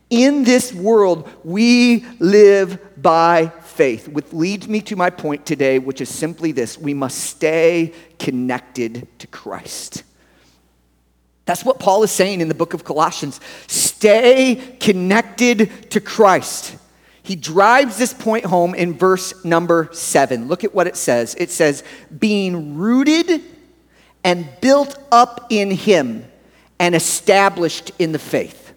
In 0.09 0.43
this 0.43 0.73
world, 0.73 1.29
we 1.45 2.03
live 2.19 3.01
by 3.01 3.53
faith, 3.61 4.09
which 4.09 4.33
leads 4.33 4.67
me 4.67 4.81
to 4.81 4.97
my 4.97 5.09
point 5.09 5.45
today, 5.45 5.79
which 5.79 6.01
is 6.01 6.09
simply 6.09 6.51
this 6.51 6.77
we 6.77 6.93
must 6.93 7.17
stay 7.17 7.93
connected 8.17 9.07
to 9.19 9.27
Christ. 9.27 10.03
That's 11.49 11.65
what 11.65 11.79
Paul 11.79 12.03
is 12.03 12.11
saying 12.11 12.41
in 12.41 12.47
the 12.47 12.53
book 12.53 12.75
of 12.75 12.83
Colossians. 12.83 13.41
Stay 13.65 14.77
connected 14.79 15.89
to 15.89 15.99
Christ. 15.99 16.75
he 17.23 17.35
drives 17.35 17.97
this 17.97 18.13
point 18.13 18.45
home 18.45 18.75
in 18.75 18.93
verse 18.93 19.43
number 19.43 19.89
seven. 19.91 20.47
Look 20.47 20.63
at 20.63 20.75
what 20.75 20.85
it 20.85 20.95
says. 20.95 21.33
It 21.39 21.49
says, 21.49 21.83
being 22.19 22.77
rooted 22.77 23.41
and 24.23 24.47
built 24.61 24.95
up 25.11 25.47
in 25.49 25.71
him 25.71 26.23
and 26.77 26.93
established 26.93 27.93
in 27.97 28.11
the 28.11 28.19
faith. 28.19 28.71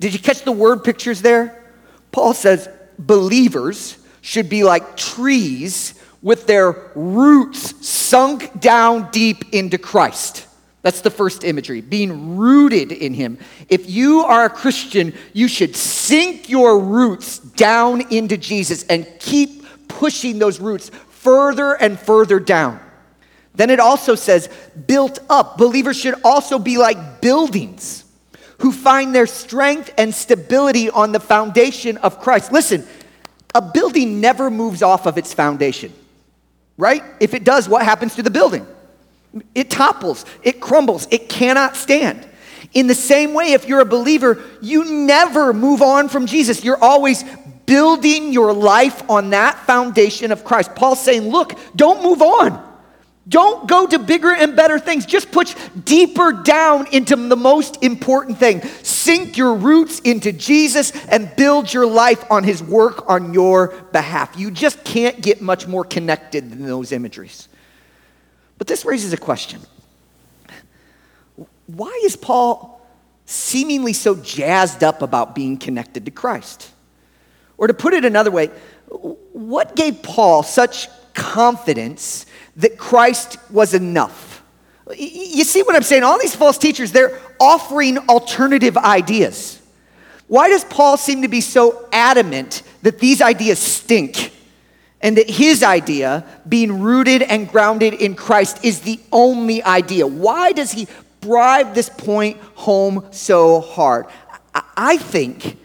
Did 0.00 0.14
you 0.14 0.18
catch 0.18 0.44
the 0.44 0.52
word 0.52 0.84
pictures 0.84 1.20
there? 1.20 1.62
Paul 2.10 2.32
says 2.32 2.70
believers 2.98 3.98
should 4.22 4.48
be 4.48 4.64
like 4.64 4.96
trees 4.96 5.92
with 6.22 6.46
their 6.46 6.74
roots 6.94 7.86
sunk 7.86 8.60
down 8.60 9.10
deep 9.10 9.52
into 9.52 9.76
Christ. 9.76 10.47
That's 10.88 11.02
the 11.02 11.10
first 11.10 11.44
imagery, 11.44 11.82
being 11.82 12.38
rooted 12.38 12.92
in 12.92 13.12
Him. 13.12 13.36
If 13.68 13.90
you 13.90 14.20
are 14.20 14.46
a 14.46 14.48
Christian, 14.48 15.12
you 15.34 15.46
should 15.46 15.76
sink 15.76 16.48
your 16.48 16.80
roots 16.80 17.40
down 17.40 18.10
into 18.10 18.38
Jesus 18.38 18.84
and 18.84 19.06
keep 19.20 19.66
pushing 19.86 20.38
those 20.38 20.60
roots 20.60 20.90
further 21.10 21.74
and 21.74 22.00
further 22.00 22.40
down. 22.40 22.80
Then 23.54 23.68
it 23.68 23.80
also 23.80 24.14
says, 24.14 24.48
built 24.86 25.18
up. 25.28 25.58
Believers 25.58 25.98
should 25.98 26.14
also 26.24 26.58
be 26.58 26.78
like 26.78 27.20
buildings 27.20 28.06
who 28.60 28.72
find 28.72 29.14
their 29.14 29.26
strength 29.26 29.92
and 29.98 30.14
stability 30.14 30.88
on 30.88 31.12
the 31.12 31.20
foundation 31.20 31.98
of 31.98 32.18
Christ. 32.18 32.50
Listen, 32.50 32.86
a 33.54 33.60
building 33.60 34.22
never 34.22 34.50
moves 34.50 34.80
off 34.80 35.04
of 35.04 35.18
its 35.18 35.34
foundation, 35.34 35.92
right? 36.78 37.04
If 37.20 37.34
it 37.34 37.44
does, 37.44 37.68
what 37.68 37.84
happens 37.84 38.14
to 38.14 38.22
the 38.22 38.30
building? 38.30 38.66
It 39.54 39.70
topples, 39.70 40.24
it 40.42 40.60
crumbles, 40.60 41.06
it 41.10 41.28
cannot 41.28 41.76
stand. 41.76 42.26
In 42.74 42.86
the 42.86 42.94
same 42.94 43.34
way, 43.34 43.52
if 43.52 43.66
you're 43.66 43.80
a 43.80 43.86
believer, 43.86 44.42
you 44.60 44.84
never 44.84 45.52
move 45.52 45.82
on 45.82 46.08
from 46.08 46.26
Jesus. 46.26 46.64
You're 46.64 46.82
always 46.82 47.24
building 47.66 48.32
your 48.32 48.52
life 48.52 49.08
on 49.10 49.30
that 49.30 49.58
foundation 49.66 50.32
of 50.32 50.44
Christ. 50.44 50.74
Paul's 50.74 51.02
saying, 51.02 51.28
look, 51.28 51.58
don't 51.76 52.02
move 52.02 52.22
on. 52.22 52.66
Don't 53.28 53.68
go 53.68 53.86
to 53.86 53.98
bigger 53.98 54.32
and 54.32 54.56
better 54.56 54.78
things. 54.78 55.04
Just 55.04 55.30
push 55.30 55.54
deeper 55.84 56.32
down 56.32 56.86
into 56.92 57.14
the 57.14 57.36
most 57.36 57.82
important 57.82 58.38
thing. 58.38 58.62
Sink 58.82 59.36
your 59.36 59.54
roots 59.54 60.00
into 60.00 60.32
Jesus 60.32 60.92
and 61.08 61.34
build 61.36 61.70
your 61.72 61.86
life 61.86 62.24
on 62.30 62.42
his 62.42 62.62
work 62.62 63.08
on 63.08 63.34
your 63.34 63.68
behalf. 63.92 64.38
You 64.38 64.50
just 64.50 64.82
can't 64.82 65.20
get 65.20 65.42
much 65.42 65.66
more 65.66 65.84
connected 65.84 66.50
than 66.50 66.66
those 66.66 66.90
imageries. 66.90 67.47
But 68.58 68.66
this 68.66 68.84
raises 68.84 69.12
a 69.12 69.16
question 69.16 69.60
Why 71.66 72.00
is 72.04 72.16
Paul 72.16 72.80
seemingly 73.24 73.92
so 73.92 74.16
jazzed 74.16 74.82
up 74.82 75.02
about 75.02 75.34
being 75.34 75.56
connected 75.56 76.04
to 76.04 76.10
Christ? 76.10 76.72
Or 77.56 77.66
to 77.66 77.74
put 77.74 77.94
it 77.94 78.04
another 78.04 78.30
way, 78.30 78.50
what 79.32 79.74
gave 79.74 80.02
Paul 80.02 80.42
such 80.42 80.88
confidence 81.12 82.26
that 82.56 82.78
Christ 82.78 83.36
was 83.50 83.74
enough? 83.74 84.42
You 84.96 85.44
see 85.44 85.62
what 85.62 85.76
I'm 85.76 85.82
saying? 85.82 86.02
All 86.02 86.18
these 86.18 86.34
false 86.34 86.56
teachers, 86.56 86.92
they're 86.92 87.20
offering 87.38 87.98
alternative 88.08 88.76
ideas. 88.76 89.60
Why 90.28 90.48
does 90.48 90.64
Paul 90.64 90.96
seem 90.96 91.22
to 91.22 91.28
be 91.28 91.40
so 91.40 91.88
adamant 91.92 92.62
that 92.82 92.98
these 92.98 93.20
ideas 93.20 93.58
stink? 93.58 94.32
And 95.00 95.16
that 95.16 95.30
his 95.30 95.62
idea, 95.62 96.24
being 96.48 96.80
rooted 96.80 97.22
and 97.22 97.48
grounded 97.48 97.94
in 97.94 98.14
Christ, 98.14 98.64
is 98.64 98.80
the 98.80 98.98
only 99.12 99.62
idea. 99.62 100.06
Why 100.06 100.52
does 100.52 100.72
he 100.72 100.88
drive 101.20 101.74
this 101.74 101.88
point 101.88 102.38
home 102.54 103.06
so 103.12 103.60
hard? 103.60 104.06
I 104.76 104.96
think, 104.96 105.56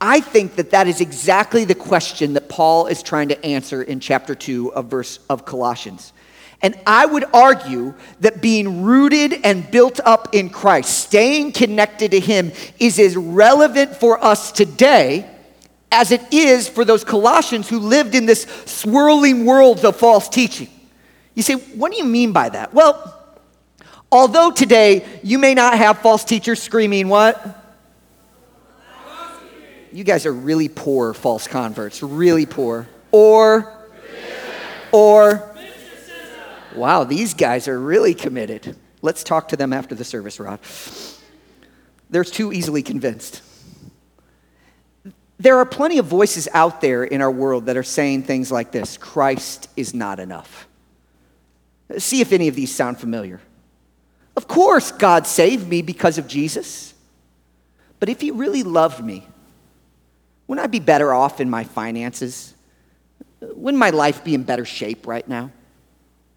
I 0.00 0.20
think 0.20 0.56
that 0.56 0.70
that 0.70 0.88
is 0.88 1.00
exactly 1.00 1.64
the 1.64 1.74
question 1.74 2.34
that 2.34 2.48
Paul 2.48 2.86
is 2.86 3.02
trying 3.02 3.28
to 3.28 3.44
answer 3.44 3.82
in 3.82 4.00
chapter 4.00 4.34
2 4.34 4.72
of 4.72 4.86
verse 4.86 5.18
of 5.28 5.44
Colossians. 5.44 6.12
And 6.60 6.78
I 6.86 7.06
would 7.06 7.24
argue 7.32 7.94
that 8.20 8.42
being 8.42 8.82
rooted 8.82 9.40
and 9.44 9.70
built 9.70 10.00
up 10.04 10.34
in 10.34 10.50
Christ, 10.50 10.98
staying 10.98 11.52
connected 11.52 12.10
to 12.12 12.20
him 12.20 12.52
is 12.80 12.98
as 12.98 13.16
relevant 13.16 13.94
for 13.94 14.22
us 14.24 14.50
today 14.50 15.28
as 15.90 16.12
it 16.12 16.32
is 16.32 16.68
for 16.68 16.84
those 16.84 17.04
Colossians 17.04 17.68
who 17.68 17.78
lived 17.78 18.14
in 18.14 18.26
this 18.26 18.42
swirling 18.66 19.44
world 19.46 19.84
of 19.84 19.96
false 19.96 20.28
teaching. 20.28 20.68
You 21.34 21.42
say, 21.42 21.54
what 21.54 21.92
do 21.92 21.98
you 21.98 22.04
mean 22.04 22.32
by 22.32 22.48
that? 22.48 22.74
Well, 22.74 23.16
although 24.10 24.50
today 24.50 25.06
you 25.22 25.38
may 25.38 25.54
not 25.54 25.78
have 25.78 25.98
false 25.98 26.24
teachers 26.24 26.62
screaming, 26.62 27.08
what? 27.08 27.64
You 29.92 30.04
guys 30.04 30.26
are 30.26 30.32
really 30.32 30.68
poor 30.68 31.14
false 31.14 31.48
converts, 31.48 32.02
really 32.02 32.44
poor. 32.44 32.86
Or, 33.10 33.72
or, 34.92 35.54
wow, 36.76 37.04
these 37.04 37.32
guys 37.32 37.68
are 37.68 37.78
really 37.78 38.12
committed. 38.14 38.76
Let's 39.00 39.22
talk 39.24 39.48
to 39.48 39.56
them 39.56 39.72
after 39.72 39.94
the 39.94 40.04
service, 40.04 40.38
Rod. 40.38 40.60
They're 42.10 42.24
too 42.24 42.52
easily 42.52 42.82
convinced. 42.82 43.42
There 45.40 45.58
are 45.58 45.64
plenty 45.64 45.98
of 45.98 46.06
voices 46.06 46.48
out 46.52 46.80
there 46.80 47.04
in 47.04 47.20
our 47.20 47.30
world 47.30 47.66
that 47.66 47.76
are 47.76 47.84
saying 47.84 48.24
things 48.24 48.50
like 48.50 48.72
this 48.72 48.96
Christ 48.96 49.68
is 49.76 49.94
not 49.94 50.18
enough. 50.18 50.66
See 51.96 52.20
if 52.20 52.32
any 52.32 52.48
of 52.48 52.54
these 52.54 52.74
sound 52.74 52.98
familiar. 52.98 53.40
Of 54.36 54.46
course, 54.46 54.92
God 54.92 55.26
saved 55.26 55.68
me 55.68 55.82
because 55.82 56.18
of 56.18 56.28
Jesus. 56.28 56.94
But 58.00 58.08
if 58.08 58.20
He 58.20 58.30
really 58.30 58.62
loved 58.62 59.04
me, 59.04 59.26
wouldn't 60.46 60.64
I 60.64 60.68
be 60.68 60.80
better 60.80 61.12
off 61.12 61.40
in 61.40 61.50
my 61.50 61.64
finances? 61.64 62.54
Wouldn't 63.40 63.78
my 63.78 63.90
life 63.90 64.24
be 64.24 64.34
in 64.34 64.42
better 64.42 64.64
shape 64.64 65.06
right 65.06 65.26
now? 65.26 65.50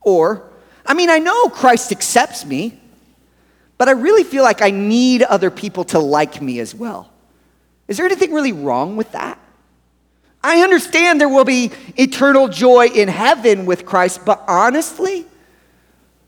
Or, 0.01 0.49
I 0.85 0.93
mean, 0.93 1.09
I 1.09 1.19
know 1.19 1.49
Christ 1.49 1.91
accepts 1.91 2.45
me, 2.45 2.79
but 3.77 3.87
I 3.87 3.91
really 3.91 4.23
feel 4.23 4.43
like 4.43 4.61
I 4.61 4.71
need 4.71 5.23
other 5.23 5.49
people 5.49 5.83
to 5.85 5.99
like 5.99 6.41
me 6.41 6.59
as 6.59 6.73
well. 6.73 7.10
Is 7.91 7.97
there 7.97 8.05
anything 8.05 8.31
really 8.31 8.53
wrong 8.53 8.95
with 8.95 9.11
that? 9.11 9.37
I 10.41 10.61
understand 10.61 11.19
there 11.19 11.27
will 11.27 11.43
be 11.43 11.71
eternal 11.97 12.47
joy 12.47 12.87
in 12.87 13.09
heaven 13.09 13.65
with 13.65 13.85
Christ, 13.85 14.23
but 14.25 14.45
honestly, 14.47 15.25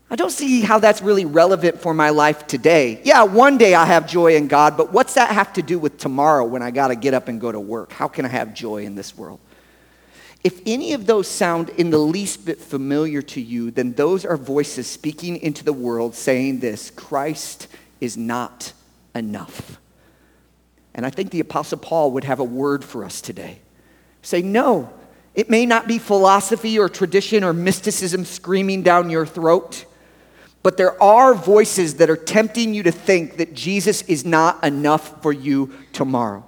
I 0.10 0.18
don't 0.18 0.30
see 0.30 0.60
how 0.60 0.80
that's 0.80 1.02
really 1.02 1.24
relevant 1.24 1.80
for 1.80 1.94
my 1.94 2.10
life 2.10 2.48
today. 2.48 3.00
Yeah, 3.06 3.24
one 3.24 3.58
day 3.58 3.76
I 3.76 3.86
have 3.86 4.10
joy 4.10 4.36
in 4.36 4.50
God, 4.50 4.76
but 4.76 4.92
what's 4.92 5.14
that 5.14 5.30
have 5.30 5.54
to 5.54 5.62
do 5.62 5.80
with 5.80 5.98
tomorrow 5.98 6.44
when 6.44 6.62
I 6.62 6.70
got 6.70 6.90
to 6.90 6.98
get 6.98 7.14
up 7.14 7.30
and 7.30 7.40
go 7.40 7.50
to 7.50 7.62
work? 7.62 7.94
How 7.94 8.10
can 8.10 8.26
I 8.26 8.28
have 8.28 8.54
joy 8.54 8.84
in 8.84 8.96
this 8.96 9.18
world? 9.18 9.40
If 10.44 10.60
any 10.66 10.92
of 10.92 11.06
those 11.06 11.30
sound 11.30 11.70
in 11.70 11.92
the 11.92 11.98
least 11.98 12.46
bit 12.46 12.60
familiar 12.60 13.22
to 13.22 13.40
you, 13.40 13.72
then 13.72 13.94
those 13.94 14.26
are 14.26 14.36
voices 14.36 14.86
speaking 14.88 15.38
into 15.38 15.64
the 15.64 15.72
world 15.72 16.14
saying 16.14 16.60
this 16.60 16.92
Christ 16.92 17.70
is 18.02 18.18
not 18.18 18.74
enough. 19.16 19.80
And 20.96 21.06
I 21.06 21.10
think 21.10 21.32
the 21.32 21.40
Apostle 21.40 21.80
Paul 21.80 22.12
would 22.12 22.24
have 22.24 22.40
a 22.40 22.44
word 22.44 22.84
for 22.84 23.04
us 23.04 23.22
today. 23.22 23.60
Say, 24.22 24.42
no, 24.42 24.94
it 25.36 25.50
may 25.50 25.66
not 25.66 25.88
be 25.88 25.98
philosophy 25.98 26.78
or 26.78 26.88
tradition 26.88 27.44
or 27.44 27.54
mysticism 27.54 28.26
screaming 28.26 28.84
down 28.84 29.10
your 29.10 29.26
throat, 29.26 29.86
but 30.62 30.78
there 30.78 31.02
are 31.02 31.34
voices 31.34 31.96
that 31.96 32.10
are 32.10 32.16
tempting 32.16 32.74
you 32.74 32.84
to 32.84 32.92
think 32.92 33.38
that 33.38 33.54
Jesus 33.54 34.04
is 34.04 34.24
not 34.24 34.64
enough 34.64 35.22
for 35.22 35.34
you 35.34 35.74
tomorrow. 35.92 36.46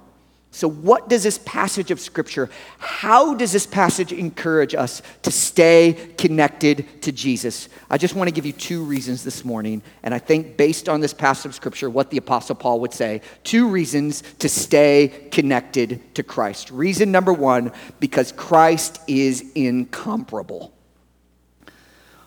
So, 0.56 0.70
what 0.70 1.10
does 1.10 1.22
this 1.22 1.36
passage 1.44 1.90
of 1.90 2.00
Scripture, 2.00 2.48
how 2.78 3.34
does 3.34 3.52
this 3.52 3.66
passage 3.66 4.10
encourage 4.10 4.74
us 4.74 5.02
to 5.20 5.30
stay 5.30 6.14
connected 6.16 7.02
to 7.02 7.12
Jesus? 7.12 7.68
I 7.90 7.98
just 7.98 8.14
want 8.14 8.28
to 8.28 8.34
give 8.34 8.46
you 8.46 8.54
two 8.54 8.82
reasons 8.82 9.22
this 9.22 9.44
morning. 9.44 9.82
And 10.02 10.14
I 10.14 10.18
think, 10.18 10.56
based 10.56 10.88
on 10.88 11.02
this 11.02 11.12
passage 11.12 11.44
of 11.44 11.54
Scripture, 11.54 11.90
what 11.90 12.10
the 12.10 12.16
Apostle 12.16 12.54
Paul 12.54 12.80
would 12.80 12.94
say 12.94 13.20
two 13.44 13.68
reasons 13.68 14.22
to 14.38 14.48
stay 14.48 15.28
connected 15.30 16.00
to 16.14 16.22
Christ. 16.22 16.70
Reason 16.70 17.12
number 17.12 17.34
one, 17.34 17.70
because 18.00 18.32
Christ 18.32 18.98
is 19.06 19.44
incomparable. 19.54 20.72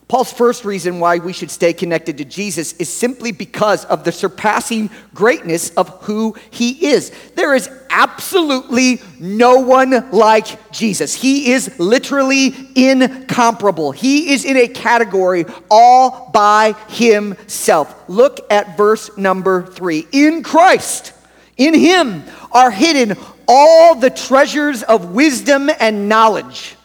Paul's 0.10 0.34
first 0.34 0.66
reason 0.66 1.00
why 1.00 1.20
we 1.20 1.34
should 1.34 1.52
stay 1.52 1.72
connected 1.72 2.18
to 2.18 2.26
Jesus 2.26 2.74
is 2.74 2.92
simply 2.92 3.32
because 3.32 3.86
of 3.86 4.04
the 4.04 4.12
surpassing 4.12 4.90
greatness 5.14 5.70
of 5.76 5.90
who 6.02 6.36
he 6.50 6.88
is. 6.88 7.12
There 7.36 7.54
is 7.54 7.70
absolutely 7.92 9.04
no 9.20 9.60
one 9.60 10.10
like 10.10 10.72
Jesus. 10.72 11.14
He 11.14 11.52
is 11.52 11.80
literally 11.80 12.56
incomparable. 12.76 13.92
He 13.92 14.34
is 14.34 14.46
in 14.46 14.58
a 14.58 14.68
category 14.68 15.46
all 15.70 16.32
by 16.34 16.74
himself. 16.88 18.10
Look 18.10 18.52
at 18.52 18.76
verse 18.76 19.16
number 19.16 19.68
three. 19.68 20.08
In 20.12 20.42
Christ, 20.42 21.14
in 21.56 21.76
him 21.76 22.24
are 22.52 22.72
hidden 22.72 23.16
all 23.48 23.94
the 23.94 24.10
treasures 24.10 24.82
of 24.82 25.12
wisdom 25.12 25.70
and 25.80 26.10
knowledge. 26.10 26.76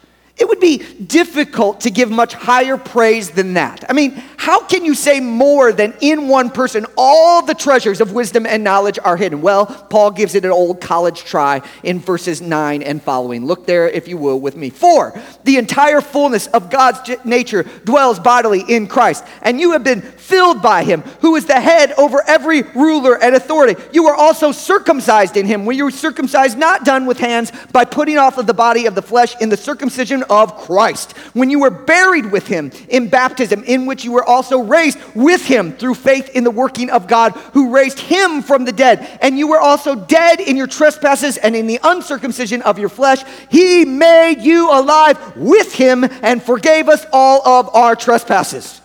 It 0.44 0.48
would 0.48 0.60
be 0.60 0.84
difficult 1.02 1.80
to 1.80 1.90
give 1.90 2.10
much 2.10 2.34
higher 2.34 2.76
praise 2.76 3.30
than 3.30 3.54
that. 3.54 3.82
I 3.88 3.94
mean, 3.94 4.22
how 4.44 4.60
can 4.60 4.84
you 4.84 4.94
say 4.94 5.20
more 5.20 5.72
than 5.72 5.94
in 6.02 6.28
one 6.28 6.50
person 6.50 6.84
all 6.98 7.40
the 7.40 7.54
treasures 7.54 8.02
of 8.02 8.12
wisdom 8.12 8.44
and 8.44 8.62
knowledge 8.62 8.98
are 9.02 9.16
hidden? 9.16 9.40
Well, 9.40 9.64
Paul 9.64 10.10
gives 10.10 10.34
it 10.34 10.44
an 10.44 10.50
old 10.50 10.82
college 10.82 11.24
try 11.24 11.62
in 11.82 11.98
verses 11.98 12.42
9 12.42 12.82
and 12.82 13.02
following. 13.02 13.46
Look 13.46 13.64
there, 13.64 13.88
if 13.88 14.06
you 14.06 14.18
will, 14.18 14.38
with 14.38 14.54
me. 14.54 14.68
For 14.68 15.18
the 15.44 15.56
entire 15.56 16.02
fullness 16.02 16.46
of 16.48 16.68
God's 16.68 17.10
nature 17.24 17.62
dwells 17.62 18.18
bodily 18.18 18.62
in 18.68 18.86
Christ, 18.86 19.24
and 19.40 19.58
you 19.58 19.72
have 19.72 19.82
been 19.82 20.02
filled 20.02 20.60
by 20.60 20.84
him, 20.84 21.00
who 21.22 21.36
is 21.36 21.46
the 21.46 21.58
head 21.58 21.92
over 21.92 22.22
every 22.26 22.60
ruler 22.74 23.16
and 23.16 23.34
authority. 23.34 23.82
You 23.94 24.08
are 24.08 24.14
also 24.14 24.52
circumcised 24.52 25.38
in 25.38 25.46
him, 25.46 25.64
when 25.64 25.78
you 25.78 25.84
were 25.84 25.90
circumcised, 25.90 26.58
not 26.58 26.84
done 26.84 27.06
with 27.06 27.18
hands, 27.18 27.50
by 27.72 27.86
putting 27.86 28.18
off 28.18 28.36
of 28.36 28.46
the 28.46 28.52
body 28.52 28.84
of 28.84 28.94
the 28.94 29.00
flesh 29.00 29.34
in 29.40 29.48
the 29.48 29.56
circumcision 29.56 30.22
of 30.24 30.54
Christ. 30.58 31.12
When 31.32 31.48
you 31.48 31.60
were 31.60 31.70
buried 31.70 32.30
with 32.30 32.46
him 32.46 32.72
in 32.90 33.08
baptism, 33.08 33.64
in 33.64 33.86
which 33.86 34.04
you 34.04 34.12
were 34.12 34.33
also 34.34 34.58
raised 34.58 34.98
with 35.14 35.44
him 35.44 35.72
through 35.72 35.94
faith 35.94 36.28
in 36.30 36.44
the 36.44 36.50
working 36.50 36.90
of 36.90 37.06
God 37.06 37.32
who 37.52 37.70
raised 37.70 37.98
him 37.98 38.42
from 38.42 38.64
the 38.64 38.72
dead. 38.72 39.18
And 39.22 39.38
you 39.38 39.48
were 39.48 39.60
also 39.60 39.94
dead 39.94 40.40
in 40.40 40.56
your 40.56 40.66
trespasses 40.66 41.36
and 41.36 41.56
in 41.56 41.66
the 41.66 41.80
uncircumcision 41.82 42.62
of 42.62 42.78
your 42.78 42.88
flesh. 42.88 43.24
He 43.50 43.84
made 43.84 44.40
you 44.40 44.70
alive 44.70 45.36
with 45.36 45.72
him 45.74 46.04
and 46.04 46.42
forgave 46.42 46.88
us 46.88 47.06
all 47.12 47.46
of 47.46 47.74
our 47.74 47.96
trespasses. 47.96 48.80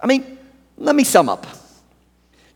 I 0.00 0.06
mean, 0.06 0.38
let 0.76 0.96
me 0.96 1.04
sum 1.04 1.28
up. 1.28 1.46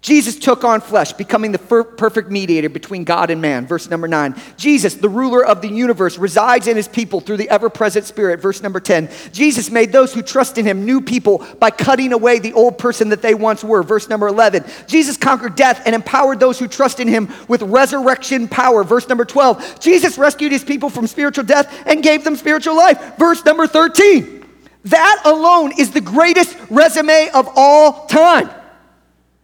Jesus 0.06 0.38
took 0.38 0.62
on 0.62 0.80
flesh, 0.80 1.12
becoming 1.14 1.50
the 1.50 1.58
perfect 1.58 2.30
mediator 2.30 2.68
between 2.68 3.02
God 3.02 3.28
and 3.28 3.42
man. 3.42 3.66
Verse 3.66 3.90
number 3.90 4.06
nine. 4.06 4.40
Jesus, 4.56 4.94
the 4.94 5.08
ruler 5.08 5.44
of 5.44 5.62
the 5.62 5.68
universe, 5.68 6.16
resides 6.16 6.68
in 6.68 6.76
his 6.76 6.86
people 6.86 7.20
through 7.20 7.38
the 7.38 7.50
ever 7.50 7.68
present 7.68 8.04
Spirit. 8.04 8.38
Verse 8.38 8.62
number 8.62 8.78
10. 8.78 9.10
Jesus 9.32 9.68
made 9.68 9.90
those 9.90 10.14
who 10.14 10.22
trust 10.22 10.58
in 10.58 10.64
him 10.64 10.84
new 10.84 11.00
people 11.00 11.44
by 11.58 11.72
cutting 11.72 12.12
away 12.12 12.38
the 12.38 12.52
old 12.52 12.78
person 12.78 13.08
that 13.08 13.20
they 13.20 13.34
once 13.34 13.64
were. 13.64 13.82
Verse 13.82 14.08
number 14.08 14.28
11. 14.28 14.64
Jesus 14.86 15.16
conquered 15.16 15.56
death 15.56 15.82
and 15.84 15.92
empowered 15.92 16.38
those 16.38 16.60
who 16.60 16.68
trust 16.68 17.00
in 17.00 17.08
him 17.08 17.28
with 17.48 17.62
resurrection 17.62 18.46
power. 18.46 18.84
Verse 18.84 19.08
number 19.08 19.24
12. 19.24 19.80
Jesus 19.80 20.18
rescued 20.18 20.52
his 20.52 20.62
people 20.62 20.88
from 20.88 21.08
spiritual 21.08 21.42
death 21.42 21.82
and 21.84 22.00
gave 22.00 22.22
them 22.22 22.36
spiritual 22.36 22.76
life. 22.76 23.16
Verse 23.18 23.44
number 23.44 23.66
13. 23.66 24.46
That 24.84 25.22
alone 25.24 25.72
is 25.76 25.90
the 25.90 26.00
greatest 26.00 26.56
resume 26.70 27.28
of 27.34 27.48
all 27.56 28.06
time. 28.06 28.48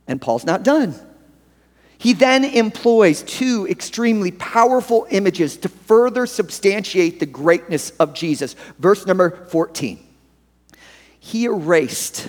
And 0.06 0.20
Paul's 0.20 0.44
not 0.44 0.62
done. 0.62 0.94
He 1.98 2.14
then 2.14 2.44
employs 2.44 3.22
two 3.22 3.66
extremely 3.70 4.32
powerful 4.32 5.06
images 5.10 5.56
to 5.58 5.68
further 5.68 6.26
substantiate 6.26 7.20
the 7.20 7.26
greatness 7.26 7.90
of 7.90 8.12
Jesus. 8.12 8.56
Verse 8.80 9.06
number 9.06 9.46
14. 9.46 10.04
He 11.20 11.44
erased 11.44 12.28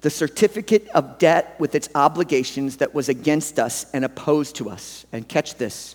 the 0.00 0.10
certificate 0.10 0.88
of 0.88 1.18
debt 1.18 1.54
with 1.60 1.76
its 1.76 1.88
obligations 1.94 2.78
that 2.78 2.92
was 2.92 3.08
against 3.08 3.60
us 3.60 3.86
and 3.94 4.04
opposed 4.04 4.56
to 4.56 4.68
us. 4.68 5.06
And 5.12 5.28
catch 5.28 5.54
this, 5.54 5.94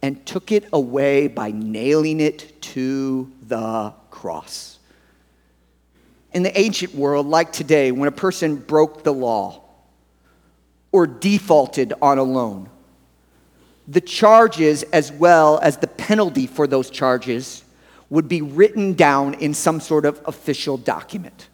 and 0.00 0.24
took 0.24 0.52
it 0.52 0.68
away 0.72 1.26
by 1.26 1.50
nailing 1.50 2.20
it 2.20 2.62
to 2.62 3.32
the 3.42 3.92
cross. 4.12 4.78
In 6.32 6.44
the 6.44 6.56
ancient 6.56 6.94
world, 6.94 7.26
like 7.26 7.52
today, 7.52 7.90
when 7.90 8.08
a 8.08 8.12
person 8.12 8.54
broke 8.54 9.02
the 9.02 9.12
law, 9.12 9.64
or 10.92 11.06
defaulted 11.06 11.92
on 12.02 12.18
a 12.18 12.22
loan. 12.22 12.68
The 13.88 14.00
charges, 14.00 14.82
as 14.84 15.10
well 15.10 15.58
as 15.62 15.78
the 15.78 15.86
penalty 15.86 16.46
for 16.46 16.66
those 16.66 16.90
charges, 16.90 17.64
would 18.08 18.28
be 18.28 18.42
written 18.42 18.94
down 18.94 19.34
in 19.34 19.54
some 19.54 19.80
sort 19.80 20.04
of 20.04 20.20
official 20.26 20.76
document. 20.76 21.48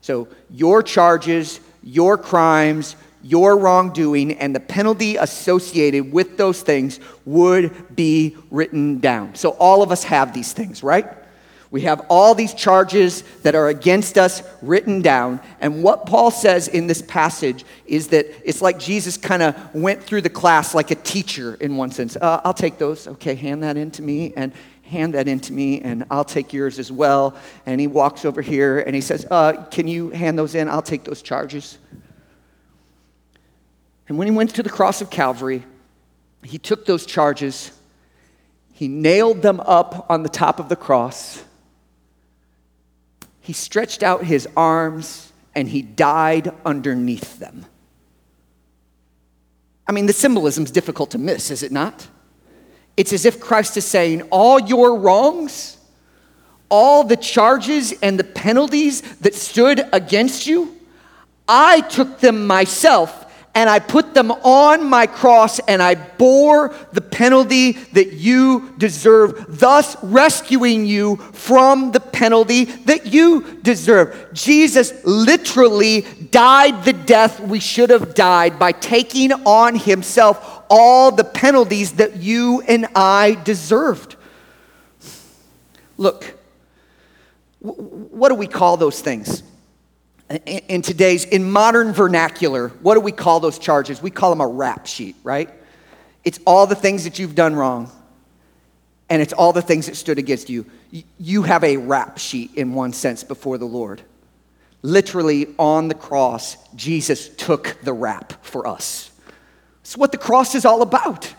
So, 0.00 0.28
your 0.50 0.82
charges, 0.82 1.60
your 1.82 2.16
crimes, 2.16 2.96
your 3.22 3.58
wrongdoing, 3.58 4.38
and 4.38 4.54
the 4.54 4.60
penalty 4.60 5.16
associated 5.16 6.12
with 6.12 6.36
those 6.36 6.62
things 6.62 7.00
would 7.24 7.94
be 7.94 8.36
written 8.50 9.00
down. 9.00 9.34
So, 9.34 9.50
all 9.50 9.82
of 9.82 9.92
us 9.92 10.04
have 10.04 10.32
these 10.32 10.52
things, 10.52 10.82
right? 10.82 11.06
We 11.70 11.82
have 11.82 12.06
all 12.08 12.34
these 12.34 12.54
charges 12.54 13.22
that 13.42 13.54
are 13.54 13.68
against 13.68 14.16
us 14.16 14.42
written 14.62 15.02
down. 15.02 15.40
And 15.60 15.82
what 15.82 16.06
Paul 16.06 16.30
says 16.30 16.66
in 16.66 16.86
this 16.86 17.02
passage 17.02 17.64
is 17.84 18.08
that 18.08 18.26
it's 18.42 18.62
like 18.62 18.78
Jesus 18.78 19.18
kind 19.18 19.42
of 19.42 19.74
went 19.74 20.02
through 20.02 20.22
the 20.22 20.30
class 20.30 20.74
like 20.74 20.90
a 20.90 20.94
teacher 20.94 21.54
in 21.56 21.76
one 21.76 21.90
sense. 21.90 22.16
Uh, 22.16 22.40
I'll 22.42 22.54
take 22.54 22.78
those. 22.78 23.06
Okay, 23.06 23.34
hand 23.34 23.62
that 23.64 23.76
in 23.76 23.90
to 23.92 24.02
me 24.02 24.32
and 24.34 24.54
hand 24.82 25.12
that 25.12 25.28
in 25.28 25.40
to 25.40 25.52
me 25.52 25.82
and 25.82 26.06
I'll 26.10 26.24
take 26.24 26.54
yours 26.54 26.78
as 26.78 26.90
well. 26.90 27.36
And 27.66 27.78
he 27.78 27.86
walks 27.86 28.24
over 28.24 28.40
here 28.40 28.78
and 28.78 28.94
he 28.94 29.02
says, 29.02 29.26
uh, 29.30 29.64
Can 29.70 29.86
you 29.86 30.08
hand 30.08 30.38
those 30.38 30.54
in? 30.54 30.70
I'll 30.70 30.80
take 30.80 31.04
those 31.04 31.20
charges. 31.20 31.76
And 34.08 34.16
when 34.16 34.26
he 34.26 34.32
went 34.32 34.54
to 34.54 34.62
the 34.62 34.70
cross 34.70 35.02
of 35.02 35.10
Calvary, 35.10 35.64
he 36.42 36.56
took 36.56 36.86
those 36.86 37.04
charges, 37.04 37.72
he 38.72 38.88
nailed 38.88 39.42
them 39.42 39.60
up 39.60 40.06
on 40.08 40.22
the 40.22 40.30
top 40.30 40.58
of 40.58 40.70
the 40.70 40.76
cross 40.76 41.44
he 43.48 43.54
stretched 43.54 44.02
out 44.02 44.24
his 44.24 44.46
arms 44.58 45.32
and 45.54 45.70
he 45.70 45.80
died 45.80 46.52
underneath 46.66 47.38
them. 47.38 47.64
I 49.86 49.92
mean, 49.92 50.04
the 50.04 50.12
symbolism 50.12 50.64
is 50.64 50.70
difficult 50.70 51.12
to 51.12 51.18
miss, 51.18 51.50
is 51.50 51.62
it 51.62 51.72
not? 51.72 52.06
It's 52.94 53.10
as 53.14 53.24
if 53.24 53.40
Christ 53.40 53.78
is 53.78 53.86
saying, 53.86 54.20
All 54.30 54.60
your 54.60 54.98
wrongs, 54.98 55.78
all 56.68 57.04
the 57.04 57.16
charges 57.16 57.94
and 58.02 58.18
the 58.18 58.24
penalties 58.24 59.00
that 59.20 59.34
stood 59.34 59.80
against 59.94 60.46
you, 60.46 60.76
I 61.48 61.80
took 61.80 62.20
them 62.20 62.46
myself 62.46 63.17
and 63.58 63.68
I 63.68 63.80
put 63.80 64.14
them 64.14 64.30
on 64.30 64.88
my 64.88 65.08
cross 65.08 65.58
and 65.58 65.82
I 65.82 65.96
bore 65.96 66.72
the 66.92 67.00
penalty 67.00 67.72
that 67.72 68.12
you 68.12 68.72
deserve, 68.78 69.46
thus 69.48 69.96
rescuing 70.00 70.86
you 70.86 71.16
from 71.16 71.90
the 71.90 71.98
penalty 71.98 72.66
that 72.66 73.06
you 73.06 73.58
deserve. 73.62 74.32
Jesus 74.32 74.92
literally 75.04 76.02
died 76.30 76.84
the 76.84 76.92
death 76.92 77.40
we 77.40 77.58
should 77.58 77.90
have 77.90 78.14
died 78.14 78.60
by 78.60 78.70
taking 78.70 79.32
on 79.32 79.74
himself 79.74 80.62
all 80.70 81.10
the 81.10 81.24
penalties 81.24 81.94
that 81.94 82.14
you 82.18 82.62
and 82.68 82.86
I 82.94 83.40
deserved. 83.42 84.14
Look, 85.96 86.38
what 87.58 88.28
do 88.28 88.36
we 88.36 88.46
call 88.46 88.76
those 88.76 89.00
things? 89.00 89.42
In 90.46 90.82
today's, 90.82 91.24
in 91.24 91.50
modern 91.50 91.92
vernacular, 91.92 92.68
what 92.82 92.94
do 92.94 93.00
we 93.00 93.12
call 93.12 93.40
those 93.40 93.58
charges? 93.58 94.02
We 94.02 94.10
call 94.10 94.30
them 94.30 94.40
a 94.40 94.46
rap 94.46 94.86
sheet, 94.86 95.16
right? 95.22 95.50
It's 96.24 96.38
all 96.46 96.66
the 96.66 96.74
things 96.74 97.04
that 97.04 97.18
you've 97.18 97.34
done 97.34 97.56
wrong, 97.56 97.90
and 99.08 99.22
it's 99.22 99.32
all 99.32 99.52
the 99.52 99.62
things 99.62 99.86
that 99.86 99.96
stood 99.96 100.18
against 100.18 100.50
you. 100.50 100.66
You 101.18 101.42
have 101.44 101.64
a 101.64 101.78
rap 101.78 102.18
sheet 102.18 102.54
in 102.54 102.74
one 102.74 102.92
sense 102.92 103.24
before 103.24 103.56
the 103.56 103.64
Lord. 103.64 104.02
Literally, 104.82 105.54
on 105.58 105.88
the 105.88 105.94
cross, 105.94 106.56
Jesus 106.74 107.30
took 107.30 107.76
the 107.82 107.92
rap 107.92 108.44
for 108.44 108.66
us. 108.66 109.10
It's 109.80 109.96
what 109.96 110.12
the 110.12 110.18
cross 110.18 110.54
is 110.54 110.64
all 110.64 110.82
about. 110.82 111.32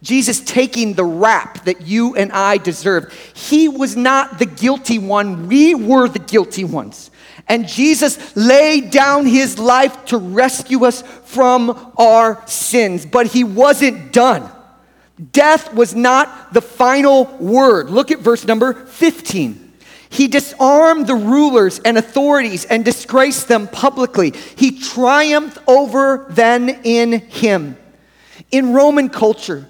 Jesus 0.00 0.40
taking 0.40 0.94
the 0.94 1.04
rap 1.04 1.64
that 1.64 1.82
you 1.82 2.14
and 2.14 2.30
I 2.30 2.58
deserved. 2.58 3.12
He 3.34 3.68
was 3.68 3.96
not 3.96 4.38
the 4.38 4.46
guilty 4.46 5.00
one, 5.00 5.48
we 5.48 5.74
were 5.74 6.08
the 6.08 6.20
guilty 6.20 6.62
ones. 6.62 7.10
And 7.48 7.66
Jesus 7.66 8.36
laid 8.36 8.90
down 8.90 9.26
his 9.26 9.58
life 9.58 10.04
to 10.06 10.18
rescue 10.18 10.84
us 10.84 11.02
from 11.24 11.92
our 11.96 12.46
sins. 12.46 13.06
But 13.06 13.28
he 13.28 13.44
wasn't 13.44 14.12
done. 14.12 14.50
Death 15.32 15.74
was 15.74 15.94
not 15.94 16.52
the 16.52 16.60
final 16.60 17.24
word. 17.40 17.90
Look 17.90 18.10
at 18.10 18.20
verse 18.20 18.44
number 18.44 18.72
15. 18.72 19.68
He 20.10 20.28
disarmed 20.28 21.06
the 21.06 21.14
rulers 21.14 21.80
and 21.80 21.98
authorities 21.98 22.64
and 22.64 22.84
disgraced 22.84 23.48
them 23.48 23.68
publicly. 23.68 24.32
He 24.56 24.78
triumphed 24.78 25.58
over 25.66 26.26
them 26.30 26.68
in 26.68 27.20
him. 27.20 27.76
In 28.50 28.72
Roman 28.72 29.10
culture, 29.10 29.68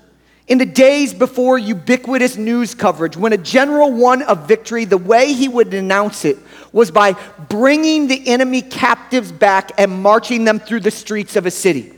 in 0.49 0.59
the 0.59 0.67
days 0.67 1.13
before 1.13 1.59
ubiquitous 1.59 2.37
news 2.37 2.75
coverage, 2.75 3.17
when 3.17 3.35
a 3.35 3.39
general 3.39 3.93
won 3.93 4.23
a 4.27 4.35
victory, 4.35 4.87
the 4.87 4.99
way 4.99 5.35
he 5.35 5.47
would 5.47 5.75
announce 5.75 6.25
it 6.25 6.39
was 6.73 6.91
by 6.91 7.13
bringing 7.49 8.09
the 8.09 8.29
enemy 8.29 8.63
captives 8.63 9.31
back 9.31 9.73
and 9.79 10.03
marching 10.03 10.45
them 10.45 10.59
through 10.59 10.81
the 10.81 10.91
streets 10.91 11.37
of 11.37 11.45
a 11.45 11.51
city. 11.51 11.95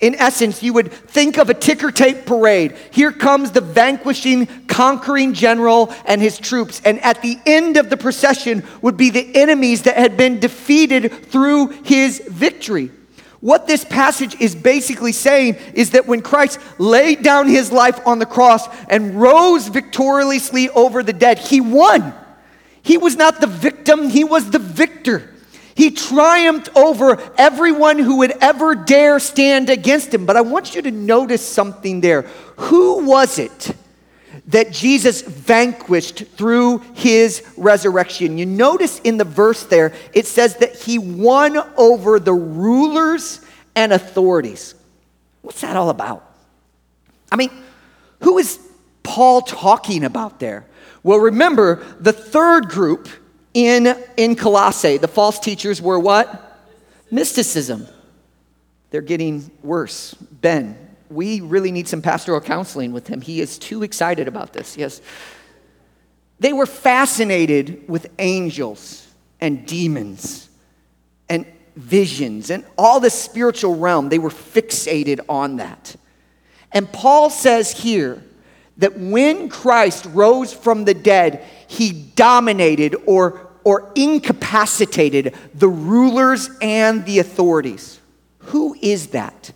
In 0.00 0.16
essence, 0.16 0.60
you 0.60 0.72
would 0.72 0.92
think 0.92 1.38
of 1.38 1.50
a 1.50 1.54
ticker 1.54 1.92
tape 1.92 2.26
parade. 2.26 2.76
Here 2.90 3.12
comes 3.12 3.52
the 3.52 3.60
vanquishing, 3.60 4.66
conquering 4.66 5.32
general 5.32 5.94
and 6.04 6.20
his 6.20 6.36
troops. 6.36 6.82
And 6.84 7.00
at 7.00 7.22
the 7.22 7.38
end 7.46 7.76
of 7.76 7.90
the 7.90 7.96
procession 7.96 8.64
would 8.82 8.96
be 8.96 9.10
the 9.10 9.36
enemies 9.36 9.82
that 9.82 9.96
had 9.96 10.16
been 10.16 10.40
defeated 10.40 11.30
through 11.30 11.68
his 11.84 12.20
victory. 12.28 12.90
What 13.44 13.66
this 13.66 13.84
passage 13.84 14.40
is 14.40 14.54
basically 14.54 15.12
saying 15.12 15.56
is 15.74 15.90
that 15.90 16.06
when 16.06 16.22
Christ 16.22 16.58
laid 16.78 17.22
down 17.22 17.46
his 17.46 17.70
life 17.70 18.00
on 18.06 18.18
the 18.18 18.24
cross 18.24 18.66
and 18.88 19.20
rose 19.20 19.68
victoriously 19.68 20.70
over 20.70 21.02
the 21.02 21.12
dead, 21.12 21.38
he 21.38 21.60
won. 21.60 22.14
He 22.80 22.96
was 22.96 23.16
not 23.16 23.42
the 23.42 23.46
victim, 23.46 24.08
he 24.08 24.24
was 24.24 24.50
the 24.50 24.58
victor. 24.58 25.30
He 25.74 25.90
triumphed 25.90 26.74
over 26.74 27.20
everyone 27.36 27.98
who 27.98 28.16
would 28.20 28.32
ever 28.40 28.74
dare 28.74 29.18
stand 29.18 29.68
against 29.68 30.14
him. 30.14 30.24
But 30.24 30.38
I 30.38 30.40
want 30.40 30.74
you 30.74 30.80
to 30.80 30.90
notice 30.90 31.46
something 31.46 32.00
there. 32.00 32.22
Who 32.56 33.04
was 33.04 33.38
it 33.38 33.76
that 34.48 34.70
Jesus 34.70 35.22
vanquished 35.22 36.26
through 36.36 36.78
his 36.94 37.42
resurrection? 37.56 38.38
You 38.38 38.46
notice 38.46 39.00
in 39.00 39.16
the 39.16 39.24
verse 39.24 39.64
there, 39.64 39.94
it 40.12 40.26
says 40.26 40.56
that 40.56 40.76
he 40.76 40.98
won 40.98 41.56
over 41.76 42.20
the 42.20 42.34
rulers 42.34 43.40
and 43.74 43.92
authorities. 43.92 44.74
What's 45.42 45.60
that 45.62 45.76
all 45.76 45.90
about? 45.90 46.30
I 47.32 47.36
mean, 47.36 47.50
who 48.20 48.38
is 48.38 48.58
Paul 49.02 49.42
talking 49.42 50.04
about 50.04 50.40
there? 50.40 50.66
Well, 51.02 51.18
remember, 51.18 51.84
the 52.00 52.12
third 52.12 52.68
group 52.68 53.08
in, 53.52 53.96
in 54.16 54.36
Colossae, 54.36 54.96
the 54.96 55.08
false 55.08 55.38
teachers 55.38 55.80
were 55.80 55.98
what? 55.98 56.58
Mysticism. 57.10 57.86
They're 58.90 59.02
getting 59.02 59.50
worse. 59.62 60.14
Ben, 60.14 60.78
we 61.10 61.40
really 61.40 61.72
need 61.72 61.88
some 61.88 62.02
pastoral 62.02 62.40
counseling 62.40 62.92
with 62.92 63.06
him. 63.06 63.20
He 63.20 63.40
is 63.40 63.58
too 63.58 63.82
excited 63.82 64.28
about 64.28 64.52
this. 64.52 64.76
Yes. 64.76 65.00
They 66.40 66.52
were 66.52 66.66
fascinated 66.66 67.88
with 67.88 68.10
angels 68.18 69.06
and 69.40 69.66
demons 69.66 70.48
and 71.28 71.46
visions 71.76 72.50
and 72.50 72.64
all 72.76 73.00
the 73.00 73.10
spiritual 73.10 73.76
realm. 73.76 74.08
They 74.08 74.18
were 74.18 74.30
fixated 74.30 75.20
on 75.28 75.56
that. 75.56 75.96
And 76.72 76.90
Paul 76.90 77.30
says 77.30 77.70
here 77.70 78.22
that 78.78 78.98
when 78.98 79.48
Christ 79.48 80.06
rose 80.06 80.52
from 80.52 80.84
the 80.84 80.94
dead, 80.94 81.44
he 81.68 81.92
dominated 81.92 82.96
or, 83.06 83.48
or 83.62 83.92
incapacitated 83.94 85.34
the 85.54 85.68
rulers 85.68 86.50
and 86.60 87.06
the 87.06 87.20
authorities. 87.20 88.00
Who 88.38 88.76
is 88.82 89.08
that? 89.08 89.52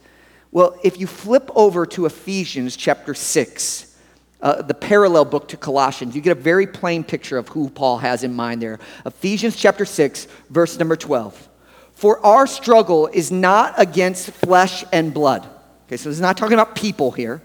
Well, 0.50 0.78
if 0.82 0.98
you 0.98 1.06
flip 1.06 1.50
over 1.54 1.84
to 1.86 2.06
Ephesians 2.06 2.76
chapter 2.76 3.14
6, 3.14 3.96
uh, 4.40 4.62
the 4.62 4.74
parallel 4.74 5.24
book 5.26 5.48
to 5.48 5.56
Colossians, 5.56 6.14
you 6.14 6.22
get 6.22 6.36
a 6.36 6.40
very 6.40 6.66
plain 6.66 7.04
picture 7.04 7.36
of 7.36 7.48
who 7.48 7.68
Paul 7.68 7.98
has 7.98 8.24
in 8.24 8.34
mind 8.34 8.62
there. 8.62 8.78
Ephesians 9.04 9.56
chapter 9.56 9.84
6, 9.84 10.26
verse 10.48 10.78
number 10.78 10.96
12. 10.96 11.48
For 11.94 12.24
our 12.24 12.46
struggle 12.46 13.08
is 13.08 13.30
not 13.30 13.74
against 13.76 14.30
flesh 14.30 14.84
and 14.92 15.12
blood. 15.12 15.46
Okay, 15.86 15.96
so 15.96 16.08
it's 16.08 16.20
not 16.20 16.36
talking 16.36 16.54
about 16.54 16.76
people 16.76 17.10
here, 17.10 17.42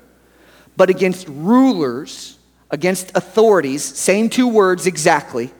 but 0.77 0.89
against 0.89 1.27
rulers, 1.27 2.37
against 2.69 3.11
authorities, 3.15 3.83
same 3.83 4.29
two 4.29 4.47
words 4.47 4.85
exactly, 4.85 5.51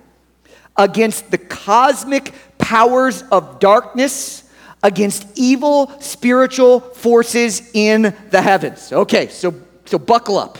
against 0.78 1.32
the 1.32 1.38
cosmic 1.38 2.34
powers 2.58 3.24
of 3.32 3.60
darkness 3.60 4.43
against 4.84 5.26
evil 5.36 5.92
spiritual 6.00 6.82
forces 6.82 7.72
in 7.74 8.14
the 8.30 8.42
heavens. 8.42 8.92
Okay, 8.92 9.30
so, 9.30 9.56
so 9.86 9.98
buckle 9.98 10.38
up. 10.38 10.58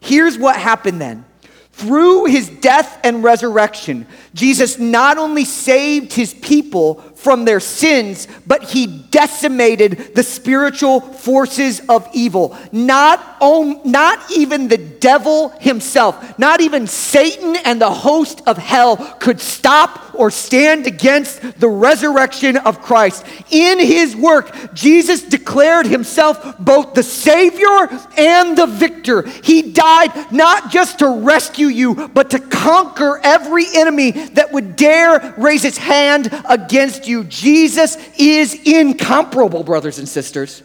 Here's 0.00 0.38
what 0.38 0.56
happened 0.56 1.00
then. 1.00 1.24
Through 1.72 2.26
his 2.26 2.48
death 2.48 2.98
and 3.04 3.22
resurrection, 3.22 4.06
Jesus 4.32 4.78
not 4.78 5.18
only 5.18 5.44
saved 5.44 6.14
his 6.14 6.32
people 6.32 6.94
from 7.26 7.44
their 7.44 7.58
sins, 7.58 8.28
but 8.46 8.62
he 8.62 8.86
decimated 8.86 10.14
the 10.14 10.22
spiritual 10.22 11.00
forces 11.00 11.80
of 11.88 12.08
evil. 12.12 12.56
Not, 12.70 13.18
on, 13.40 13.80
not 13.84 14.30
even 14.30 14.68
the 14.68 14.78
devil 14.78 15.48
himself, 15.58 16.38
not 16.38 16.60
even 16.60 16.86
Satan 16.86 17.56
and 17.64 17.80
the 17.80 17.90
host 17.90 18.42
of 18.46 18.58
hell 18.58 18.96
could 19.18 19.40
stop 19.40 20.14
or 20.14 20.30
stand 20.30 20.86
against 20.86 21.58
the 21.58 21.68
resurrection 21.68 22.56
of 22.58 22.80
Christ. 22.80 23.24
In 23.50 23.80
his 23.80 24.14
work, 24.14 24.72
Jesus 24.72 25.22
declared 25.22 25.86
himself 25.86 26.56
both 26.60 26.94
the 26.94 27.02
Savior 27.02 27.88
and 28.16 28.56
the 28.56 28.66
victor. 28.66 29.22
He 29.22 29.72
died 29.72 30.30
not 30.30 30.70
just 30.70 31.00
to 31.00 31.22
rescue 31.22 31.66
you, 31.66 32.08
but 32.08 32.30
to 32.30 32.38
conquer 32.38 33.18
every 33.24 33.64
enemy 33.74 34.12
that 34.12 34.52
would 34.52 34.76
dare 34.76 35.34
raise 35.36 35.64
its 35.64 35.78
hand 35.78 36.30
against 36.48 37.08
you. 37.08 37.15
Jesus 37.24 37.96
is 38.18 38.54
incomparable, 38.54 39.62
brothers 39.62 39.98
and 39.98 40.08
sisters. 40.08 40.62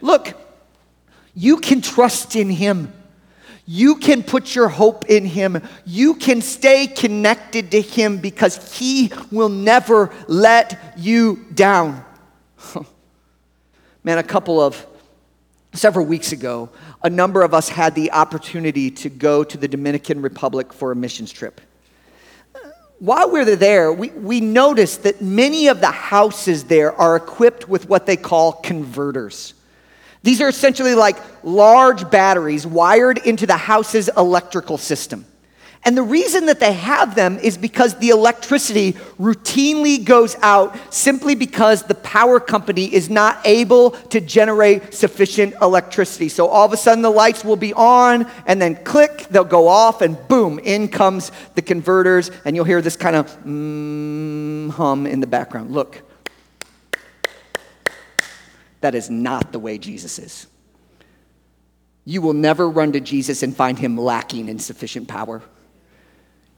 Look, 0.00 0.34
you 1.34 1.58
can 1.58 1.80
trust 1.80 2.36
in 2.36 2.50
him. 2.50 2.92
You 3.72 3.94
can 3.94 4.24
put 4.24 4.56
your 4.56 4.68
hope 4.68 5.04
in 5.04 5.24
Him. 5.24 5.62
You 5.86 6.14
can 6.14 6.40
stay 6.40 6.88
connected 6.88 7.70
to 7.70 7.80
Him 7.80 8.18
because 8.18 8.76
He 8.76 9.12
will 9.30 9.48
never 9.48 10.12
let 10.26 10.94
you 10.96 11.46
down. 11.54 12.04
Man, 14.02 14.18
a 14.18 14.24
couple 14.24 14.60
of, 14.60 14.84
several 15.72 16.04
weeks 16.04 16.32
ago, 16.32 16.70
a 17.04 17.08
number 17.08 17.42
of 17.42 17.54
us 17.54 17.68
had 17.68 17.94
the 17.94 18.10
opportunity 18.10 18.90
to 18.90 19.08
go 19.08 19.44
to 19.44 19.56
the 19.56 19.68
Dominican 19.68 20.20
Republic 20.20 20.72
for 20.72 20.90
a 20.90 20.96
missions 20.96 21.30
trip. 21.30 21.60
While 23.00 23.30
we 23.30 23.38
were 23.38 23.56
there, 23.56 23.90
we, 23.90 24.10
we 24.10 24.42
noticed 24.42 25.04
that 25.04 25.22
many 25.22 25.68
of 25.68 25.80
the 25.80 25.90
houses 25.90 26.64
there 26.64 26.92
are 26.92 27.16
equipped 27.16 27.66
with 27.66 27.88
what 27.88 28.04
they 28.04 28.18
call 28.18 28.52
converters. 28.52 29.54
These 30.22 30.42
are 30.42 30.50
essentially 30.50 30.94
like 30.94 31.16
large 31.42 32.10
batteries 32.10 32.66
wired 32.66 33.16
into 33.16 33.46
the 33.46 33.56
house's 33.56 34.10
electrical 34.18 34.76
system. 34.76 35.24
And 35.82 35.96
the 35.96 36.02
reason 36.02 36.46
that 36.46 36.60
they 36.60 36.74
have 36.74 37.14
them 37.14 37.38
is 37.38 37.56
because 37.56 37.94
the 37.94 38.10
electricity 38.10 38.92
routinely 39.18 40.04
goes 40.04 40.36
out 40.42 40.76
simply 40.92 41.34
because 41.34 41.84
the 41.84 41.94
power 41.94 42.38
company 42.38 42.92
is 42.92 43.08
not 43.08 43.40
able 43.46 43.92
to 43.92 44.20
generate 44.20 44.92
sufficient 44.92 45.54
electricity. 45.62 46.28
So 46.28 46.48
all 46.48 46.66
of 46.66 46.74
a 46.74 46.76
sudden 46.76 47.00
the 47.00 47.10
lights 47.10 47.44
will 47.44 47.56
be 47.56 47.72
on 47.72 48.30
and 48.46 48.60
then 48.60 48.76
click, 48.84 49.26
they'll 49.30 49.42
go 49.42 49.68
off 49.68 50.02
and 50.02 50.18
boom, 50.28 50.58
in 50.58 50.88
comes 50.88 51.32
the 51.54 51.62
converters 51.62 52.30
and 52.44 52.54
you'll 52.54 52.66
hear 52.66 52.82
this 52.82 52.96
kind 52.96 53.16
of 53.16 53.34
mm, 53.42 54.70
hum 54.72 55.06
in 55.06 55.20
the 55.20 55.26
background. 55.26 55.70
Look, 55.70 56.02
that 58.82 58.94
is 58.94 59.08
not 59.08 59.50
the 59.50 59.58
way 59.58 59.78
Jesus 59.78 60.18
is. 60.18 60.46
You 62.04 62.20
will 62.20 62.34
never 62.34 62.68
run 62.68 62.92
to 62.92 63.00
Jesus 63.00 63.42
and 63.42 63.56
find 63.56 63.78
him 63.78 63.96
lacking 63.96 64.50
in 64.50 64.58
sufficient 64.58 65.08
power. 65.08 65.42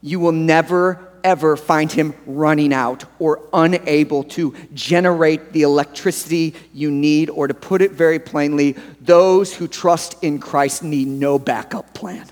You 0.05 0.19
will 0.19 0.33
never, 0.33 0.99
ever 1.23 1.55
find 1.55 1.89
him 1.89 2.13
running 2.25 2.73
out 2.73 3.05
or 3.19 3.47
unable 3.53 4.25
to 4.25 4.53
generate 4.73 5.53
the 5.53 5.61
electricity 5.61 6.55
you 6.73 6.91
need, 6.91 7.29
or 7.29 7.47
to 7.47 7.53
put 7.53 7.81
it 7.81 7.93
very 7.93 8.19
plainly, 8.19 8.75
those 8.99 9.55
who 9.55 9.65
trust 9.65 10.21
in 10.21 10.39
Christ 10.39 10.83
need 10.83 11.07
no 11.07 11.39
backup 11.39 11.93
plan. 11.93 12.27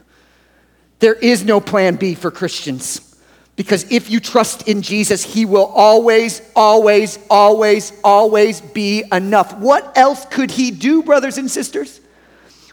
There 1.00 1.14
is 1.14 1.46
no 1.46 1.62
plan 1.62 1.96
B 1.96 2.14
for 2.14 2.30
Christians. 2.30 3.08
Because 3.56 3.90
if 3.90 4.10
you 4.10 4.20
trust 4.20 4.68
in 4.68 4.82
Jesus, 4.82 5.24
He 5.24 5.46
will 5.46 5.68
always, 5.68 6.42
always, 6.56 7.20
always, 7.30 7.94
always 8.04 8.60
be 8.60 9.04
enough. 9.14 9.58
What 9.58 9.98
else 9.98 10.26
could 10.26 10.52
He 10.52 10.72
do, 10.72 11.04
brothers 11.04 11.38
and 11.38 11.50
sisters? 11.50 12.01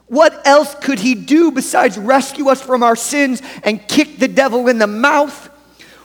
What 0.09 0.47
else 0.47 0.75
could 0.75 0.99
He 0.99 1.15
do 1.15 1.51
besides 1.51 1.99
rescue 1.99 2.49
us 2.49 2.61
from 2.61 2.83
our 2.83 2.97
sins 2.97 3.43
and 3.63 3.87
kick 3.87 4.19
the 4.19 4.29
devil 4.29 4.69
in 4.69 4.79
the 4.79 4.87
mouth? 4.87 5.47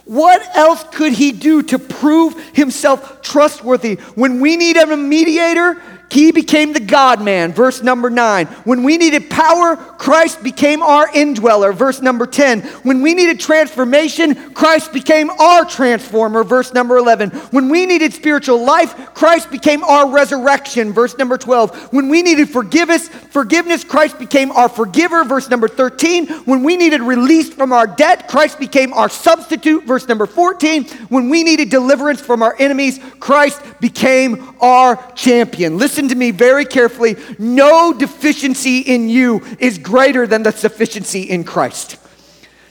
What 0.06 0.42
else 0.56 0.84
could 0.92 1.14
He 1.14 1.32
do 1.32 1.64
to 1.64 1.80
prove 1.80 2.38
Himself 2.54 3.22
trustworthy? 3.22 3.96
When 4.16 4.42
we 4.42 4.58
need 4.58 4.78
a 4.78 4.98
mediator, 4.98 5.82
he 6.14 6.32
became 6.32 6.74
the 6.74 6.80
God 6.80 7.24
man, 7.24 7.54
verse 7.54 7.82
number 7.82 8.12
nine. 8.12 8.46
When 8.66 8.84
we 8.84 8.98
needed 9.00 9.32
power, 9.32 9.76
Christ 9.76 10.44
became 10.44 10.84
our 10.84 11.12
indweller, 11.12 11.74
verse 11.74 12.04
number 12.04 12.28
10. 12.28 12.62
When 12.84 13.02
we 13.02 13.16
needed 13.16 13.40
transformation, 13.40 14.54
Christ 14.54 14.94
became 14.94 15.32
our 15.32 15.66
transformer, 15.66 16.44
verse 16.44 16.72
number 16.72 16.98
11. 16.98 17.32
When 17.50 17.68
we 17.68 17.88
needed 17.88 18.14
spiritual 18.14 18.64
life, 18.64 18.96
Christ 19.16 19.50
became 19.50 19.84
our 19.84 20.08
resurrection, 20.08 20.94
verse 20.94 21.18
number 21.18 21.36
12. 21.36 21.92
When 21.92 22.10
we 22.10 22.22
needed 22.22 22.48
forgiveness, 22.48 23.08
forgiveness, 23.08 23.84
Christ 23.84 24.20
became 24.20 24.52
our 24.52 24.70
forgiver, 24.70 25.24
verse 25.24 25.50
number 25.50 25.68
13. 25.68 26.28
When 26.46 26.62
we 26.62 26.78
needed 26.78 27.02
release 27.02 27.52
from 27.52 27.74
our 27.74 27.88
debt, 27.88 28.28
Christ 28.28 28.60
became 28.60 28.94
our 28.94 29.10
substitute, 29.10 29.86
verse 29.86 30.08
number 30.08 30.28
14. 30.28 30.84
When 31.10 31.30
we 31.30 31.44
needed 31.44 31.72
deliverance 31.72 32.22
from 32.22 32.44
our 32.44 32.56
enemies, 32.60 33.00
Christ 33.20 33.62
became 33.80 34.56
our 34.62 34.96
champion. 35.14 35.80
Listen 35.80 36.03
listen 36.04 36.18
to 36.18 36.20
me 36.20 36.32
very 36.32 36.66
carefully. 36.66 37.16
No 37.40 37.94
deficiency 37.94 38.80
in 38.80 39.08
you 39.08 39.42
is 39.60 39.78
greater 39.78 40.28
than 40.28 40.44
the 40.44 40.52
sufficiency 40.52 41.22
in 41.22 41.46
Christ. 41.46 41.98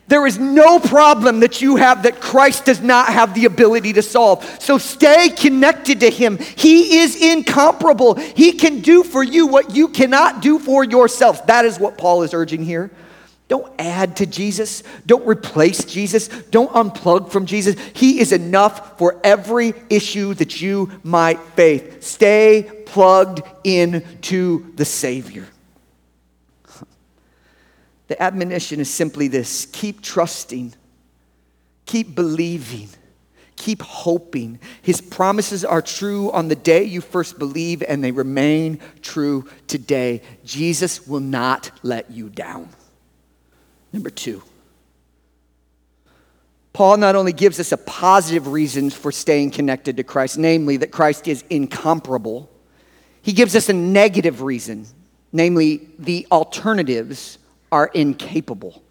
There 0.08 0.26
is 0.26 0.38
no 0.38 0.78
problem 0.78 1.40
that 1.40 1.62
you 1.62 1.76
have 1.76 2.02
that 2.02 2.20
Christ 2.20 2.66
does 2.66 2.82
not 2.82 3.08
have 3.08 3.34
the 3.34 3.46
ability 3.46 3.94
to 3.94 4.02
solve. 4.02 4.44
So 4.60 4.76
stay 4.76 5.30
connected 5.30 6.00
to 6.00 6.10
Him. 6.10 6.36
He 6.36 6.98
is 6.98 7.16
incomparable. 7.16 8.16
He 8.16 8.52
can 8.52 8.80
do 8.80 9.02
for 9.02 9.22
you 9.22 9.46
what 9.46 9.74
you 9.74 9.88
cannot 9.88 10.42
do 10.42 10.58
for 10.58 10.84
yourself. 10.84 11.46
That 11.46 11.64
is 11.64 11.78
what 11.78 11.96
Paul 11.96 12.24
is 12.24 12.34
urging 12.34 12.62
here. 12.62 12.90
Don't 13.48 13.70
add 13.78 14.16
to 14.16 14.26
Jesus. 14.26 14.82
Don't 15.06 15.26
replace 15.26 15.84
Jesus. 15.84 16.28
Don't 16.28 16.70
unplug 16.72 17.30
from 17.30 17.46
Jesus. 17.46 17.76
He 17.94 18.20
is 18.20 18.32
enough 18.32 18.98
for 18.98 19.20
every 19.24 19.72
issue 19.88 20.34
that 20.34 20.60
you 20.60 20.90
might 21.02 21.38
face. 21.54 22.06
Stay 22.06 22.81
plugged 22.92 23.42
in 23.64 24.04
to 24.22 24.72
the 24.76 24.84
Savior. 24.84 25.46
The 28.08 28.22
admonition 28.22 28.78
is 28.78 28.90
simply 28.90 29.28
this 29.28 29.64
keep 29.64 30.02
trusting, 30.02 30.74
keep 31.86 32.14
believing 32.14 32.90
Keep 33.56 33.82
hoping. 33.82 34.58
His 34.80 35.00
promises 35.00 35.64
are 35.64 35.82
true 35.82 36.32
on 36.32 36.48
the 36.48 36.56
day 36.56 36.82
you 36.82 37.00
first 37.00 37.38
believe, 37.38 37.80
and 37.86 38.02
they 38.02 38.10
remain 38.10 38.80
true 39.02 39.48
today. 39.68 40.22
Jesus 40.44 41.06
will 41.06 41.20
not 41.20 41.70
let 41.84 42.10
you 42.10 42.28
down. 42.28 42.70
Number 43.92 44.10
two, 44.10 44.42
Paul 46.72 46.96
not 46.96 47.14
only 47.14 47.32
gives 47.32 47.60
us 47.60 47.70
a 47.70 47.76
positive 47.76 48.48
reason 48.48 48.90
for 48.90 49.12
staying 49.12 49.50
connected 49.50 49.98
to 49.98 50.02
Christ, 50.02 50.38
namely 50.38 50.78
that 50.78 50.90
Christ 50.90 51.28
is 51.28 51.44
incomparable, 51.48 52.50
he 53.22 53.32
gives 53.32 53.56
us 53.56 53.68
a 53.68 53.72
negative 53.72 54.42
reason, 54.42 54.86
namely 55.32 55.88
the 55.98 56.26
alternatives 56.30 57.38
are 57.70 57.86
incapable 57.86 58.82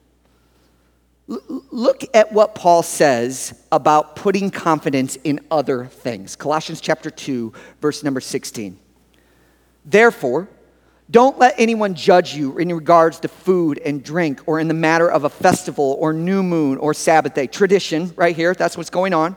look 1.71 2.03
at 2.13 2.31
what 2.31 2.55
Paul 2.55 2.83
says 2.83 3.65
about 3.71 4.15
putting 4.15 4.51
confidence 4.51 5.15
in 5.23 5.39
other 5.49 5.85
things. 5.85 6.35
Colossians 6.35 6.81
chapter 6.81 7.09
2, 7.09 7.53
verse 7.79 8.03
number 8.03 8.19
16. 8.19 8.77
Therefore, 9.85 10.49
don't 11.09 11.39
let 11.39 11.55
anyone 11.57 11.93
judge 11.93 12.35
you 12.35 12.57
in 12.57 12.73
regards 12.73 13.19
to 13.21 13.27
food 13.27 13.79
and 13.79 14.03
drink 14.03 14.41
or 14.45 14.59
in 14.59 14.67
the 14.67 14.73
matter 14.73 15.09
of 15.09 15.23
a 15.23 15.29
festival 15.29 15.97
or 15.99 16.13
new 16.13 16.43
moon 16.43 16.77
or 16.77 16.93
Sabbath 16.93 17.33
day. 17.33 17.47
Tradition, 17.47 18.13
right 18.15 18.35
here, 18.35 18.53
that's 18.53 18.77
what's 18.77 18.89
going 18.89 19.13
on. 19.13 19.35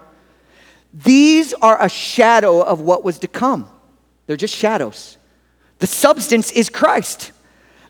These 0.92 1.54
are 1.54 1.80
a 1.83 1.88
shadow 1.88 2.61
of 2.61 2.80
what 2.80 3.04
was 3.04 3.18
to 3.20 3.28
come. 3.28 3.68
They're 4.26 4.37
just 4.37 4.54
shadows. 4.54 5.18
The 5.78 5.87
substance 5.87 6.50
is 6.50 6.68
Christ. 6.68 7.32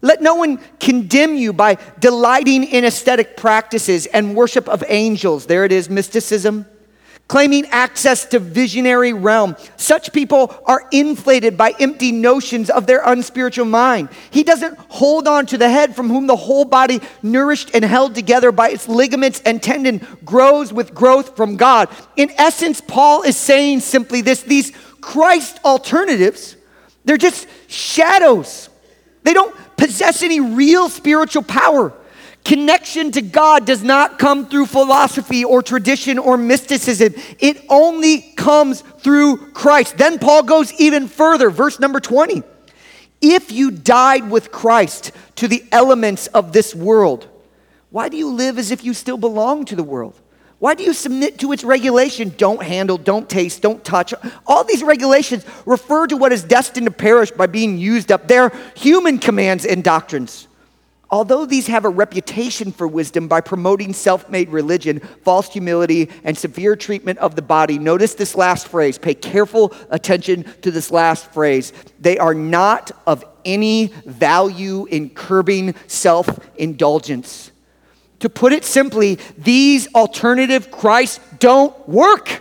Let 0.01 0.21
no 0.21 0.35
one 0.35 0.59
condemn 0.81 1.37
you 1.37 1.53
by 1.53 1.79
delighting 1.99 2.65
in 2.65 2.85
ascetic 2.85 3.37
practices 3.37 4.07
and 4.07 4.37
worship 4.37 4.69
of 4.69 4.85
angels. 4.89 5.47
There 5.47 5.65
it 5.65 5.73
is, 5.73 5.89
mysticism. 5.89 6.67
Claiming 7.27 7.65
access 7.69 8.27
to 8.27 8.39
visionary 8.39 9.15
realm. 9.15 9.57
Such 9.79 10.13
people 10.13 10.55
are 10.67 10.87
inflated 10.93 11.57
by 11.57 11.73
empty 11.81 12.13
notions 12.13 12.69
of 12.69 12.87
their 12.87 13.01
unspiritual 13.03 13.65
mind. 13.65 14.11
He 14.31 14.43
doesn't 14.43 14.77
hold 14.91 15.27
on 15.27 15.47
to 15.47 15.57
the 15.57 15.71
head 15.71 15.97
from 15.97 16.11
whom 16.11 16.27
the 16.27 16.37
whole 16.37 16.67
body, 16.67 17.01
nourished 17.23 17.71
and 17.73 17.83
held 17.83 18.15
together 18.15 18.53
by 18.53 18.69
its 18.69 18.89
ligaments 18.89 19.41
and 19.47 19.63
tendon, 19.63 20.07
grows 20.23 20.71
with 20.71 20.93
growth 20.93 21.35
from 21.35 21.57
God. 21.57 21.89
In 22.17 22.31
essence, 22.37 22.83
Paul 22.83 23.23
is 23.23 23.39
saying 23.39 23.81
simply 23.81 24.21
this 24.21 24.43
these 24.43 24.73
Christ 25.05 25.61
alternatives, 25.67 26.57
they're 27.05 27.19
just 27.19 27.47
shadows. 27.69 28.71
They 29.23 29.35
don't 29.35 29.55
possess 29.77 30.23
any 30.23 30.41
real 30.41 30.89
spiritual 30.89 31.43
power. 31.43 31.93
Connection 32.43 33.13
to 33.13 33.21
God 33.21 33.67
does 33.67 33.83
not 33.83 34.19
come 34.19 34.47
through 34.47 34.65
philosophy 34.65 35.45
or 35.45 35.63
tradition 35.63 36.19
or 36.19 36.39
mysticism. 36.39 37.13
It 37.39 37.67
only 37.69 38.33
comes 38.35 38.81
through 38.81 39.53
Christ. 39.53 39.99
Then 39.99 40.19
Paul 40.19 40.43
goes 40.43 40.73
even 40.81 41.07
further, 41.07 41.51
verse 41.51 41.79
number 41.79 42.01
20. 42.01 42.43
If 43.21 43.53
you 43.53 43.71
died 43.71 44.31
with 44.31 44.51
Christ 44.51 45.13
to 45.37 45.49
the 45.49 45.65
elements 45.71 46.29
of 46.29 46.55
this 46.55 46.75
world, 46.75 47.29
why 47.91 48.09
do 48.09 48.17
you 48.17 48.31
live 48.33 48.59
as 48.59 48.71
if 48.71 48.83
you 48.83 48.95
still 48.95 49.19
belong 49.19 49.67
to 49.67 49.77
the 49.77 49.85
world? 49.85 50.19
Why 50.65 50.73
do 50.73 50.83
you 50.83 50.95
submit 50.95 51.41
to 51.41 51.53
its 51.53 51.63
regulation? 51.63 52.33
Don't 52.39 52.63
handle, 52.63 52.97
don't 52.97 53.29
taste, 53.29 53.61
don't 53.61 53.85
touch. 53.85 54.15
All 54.47 54.65
these 54.65 54.83
regulations 54.83 55.45
refer 55.67 56.07
to 56.07 56.17
what 56.17 56.33
is 56.33 56.43
destined 56.43 56.87
to 56.87 56.91
perish 56.91 57.31
by 57.31 57.49
being 57.49 57.77
used 57.77 58.11
up. 58.11 58.29
They're 58.29 58.51
human 58.75 59.19
commands 59.19 59.67
and 59.67 59.85
doctrines. 59.85 60.49
Although 61.11 61.45
these 61.45 61.67
have 61.67 61.85
a 61.85 61.91
reputation 61.91 62.73
for 62.73 62.89
wisdom 62.89 63.29
by 63.29 63.43
promoting 63.43 63.93
self 63.93 64.31
made 64.31 64.49
religion, 64.49 65.01
false 65.01 65.53
humility, 65.53 66.09
and 66.25 66.35
severe 66.35 66.77
treatment 66.77 67.19
of 67.19 67.37
the 67.37 67.43
body, 67.43 67.79
notice 67.79 68.15
this 68.15 68.35
last 68.35 68.67
phrase. 68.69 68.97
Pay 68.97 69.17
careful 69.17 69.75
attention 69.91 70.45
to 70.63 70.71
this 70.71 70.91
last 70.91 71.31
phrase. 71.35 71.75
They 72.01 72.17
are 72.17 72.33
not 72.33 72.91
of 73.07 73.23
any 73.45 73.89
value 74.07 74.87
in 74.87 75.11
curbing 75.11 75.75
self 75.89 76.27
indulgence. 76.57 77.51
To 78.25 78.31
put 78.31 78.55
it 78.55 78.65
simply, 78.65 79.19
these 79.37 79.87
alternative 79.95 80.71
Christs 80.71 81.21
don't 81.41 81.87
work. 81.87 82.41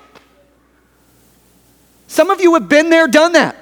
Some 2.08 2.30
of 2.30 2.40
you 2.40 2.54
have 2.54 2.70
been 2.70 2.90
there, 2.90 3.06
done 3.06 3.34
that. 3.34 3.58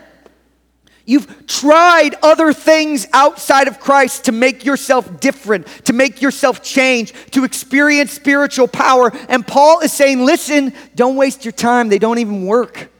You've 1.04 1.48
tried 1.48 2.12
other 2.22 2.54
things 2.54 3.08
outside 3.12 3.68
of 3.68 3.80
Christ 3.80 4.26
to 4.26 4.32
make 4.32 4.64
yourself 4.64 5.20
different, 5.20 5.66
to 5.86 5.94
make 5.94 6.22
yourself 6.22 6.62
change, 6.62 7.12
to 7.32 7.44
experience 7.44 8.12
spiritual 8.12 8.68
power. 8.68 9.12
And 9.28 9.46
Paul 9.48 9.80
is 9.80 9.92
saying, 9.92 10.24
listen, 10.24 10.76
don't 10.94 11.16
waste 11.16 11.44
your 11.44 11.54
time. 11.54 11.90
They 11.90 11.98
don't 11.98 12.20
even 12.20 12.46
work. 12.46 12.92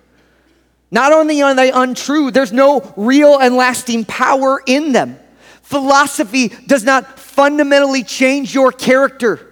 Not 0.90 1.14
only 1.14 1.44
are 1.44 1.54
they 1.54 1.72
untrue, 1.72 2.32
there's 2.32 2.52
no 2.52 2.92
real 2.98 3.38
and 3.38 3.56
lasting 3.56 4.06
power 4.06 4.64
in 4.66 4.94
them. 4.94 5.20
Philosophy 5.62 6.48
does 6.66 6.84
not 6.84 7.18
fundamentally 7.32 8.04
change 8.04 8.54
your 8.54 8.72
character. 8.72 9.48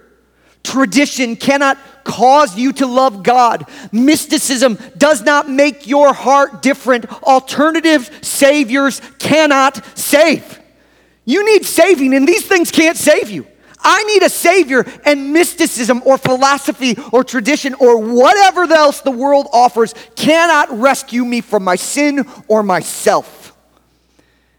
Tradition 0.62 1.36
cannot 1.36 1.78
cause 2.04 2.56
you 2.56 2.72
to 2.74 2.86
love 2.86 3.22
God. 3.22 3.66
Mysticism 3.92 4.78
does 4.96 5.22
not 5.22 5.48
make 5.48 5.86
your 5.86 6.12
heart 6.12 6.62
different. 6.62 7.10
Alternative 7.22 8.08
saviors 8.22 9.00
cannot 9.18 9.84
save. 9.98 10.58
You 11.24 11.44
need 11.44 11.64
saving, 11.64 12.14
and 12.14 12.26
these 12.26 12.46
things 12.46 12.70
can't 12.70 12.96
save 12.96 13.30
you. 13.30 13.46
I 13.82 14.02
need 14.04 14.22
a 14.22 14.28
savior, 14.28 14.84
and 15.06 15.32
mysticism 15.32 16.02
or 16.04 16.18
philosophy 16.18 16.96
or 17.12 17.24
tradition 17.24 17.74
or 17.74 17.98
whatever 17.98 18.64
else 18.64 19.00
the 19.00 19.10
world 19.10 19.48
offers 19.52 19.94
cannot 20.16 20.78
rescue 20.78 21.24
me 21.24 21.40
from 21.40 21.64
my 21.64 21.76
sin 21.76 22.26
or 22.48 22.62
myself. 22.62 23.56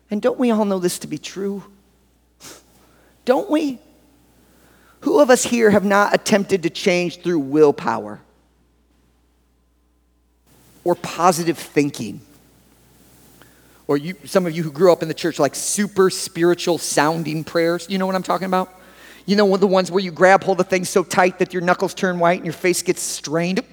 And 0.10 0.22
don't 0.22 0.40
we 0.40 0.50
all 0.50 0.66
know 0.66 0.80
this 0.80 1.00
to 1.00 1.08
be 1.08 1.20
true? 1.20 1.64
Don't 3.32 3.50
we? 3.50 3.80
Who 5.04 5.22
of 5.22 5.30
us 5.30 5.42
here 5.42 5.72
have 5.72 5.86
not 5.86 6.14
attempted 6.14 6.64
to 6.64 6.70
change 6.70 7.22
through 7.22 7.40
willpower 7.40 8.20
or 10.84 10.96
positive 10.96 11.58
thinking? 11.58 12.20
Or 13.88 13.96
you, 13.96 14.18
some 14.26 14.46
of 14.46 14.54
you 14.54 14.64
who 14.64 14.70
grew 14.70 14.92
up 14.92 15.02
in 15.02 15.08
the 15.08 15.14
church, 15.14 15.40
like 15.40 15.56
super 15.56 16.10
spiritual 16.10 16.78
sounding 16.78 17.46
prayers. 17.46 17.86
You 17.90 18.00
know 18.00 18.06
what 18.06 18.16
I'm 18.16 18.24
talking 18.24 18.48
about? 18.48 18.70
You 19.26 19.38
know, 19.38 19.46
one 19.46 19.56
of 19.56 19.62
the 19.62 19.68
ones 19.68 19.90
where 19.90 20.04
you 20.04 20.12
grab 20.12 20.44
hold 20.44 20.60
of 20.60 20.68
things 20.68 20.90
so 20.90 21.02
tight 21.02 21.40
that 21.40 21.54
your 21.54 21.62
knuckles 21.62 21.94
turn 21.94 22.20
white 22.20 22.40
and 22.40 22.46
your 22.46 22.52
face 22.52 22.82
gets 22.82 23.02
strained. 23.02 23.64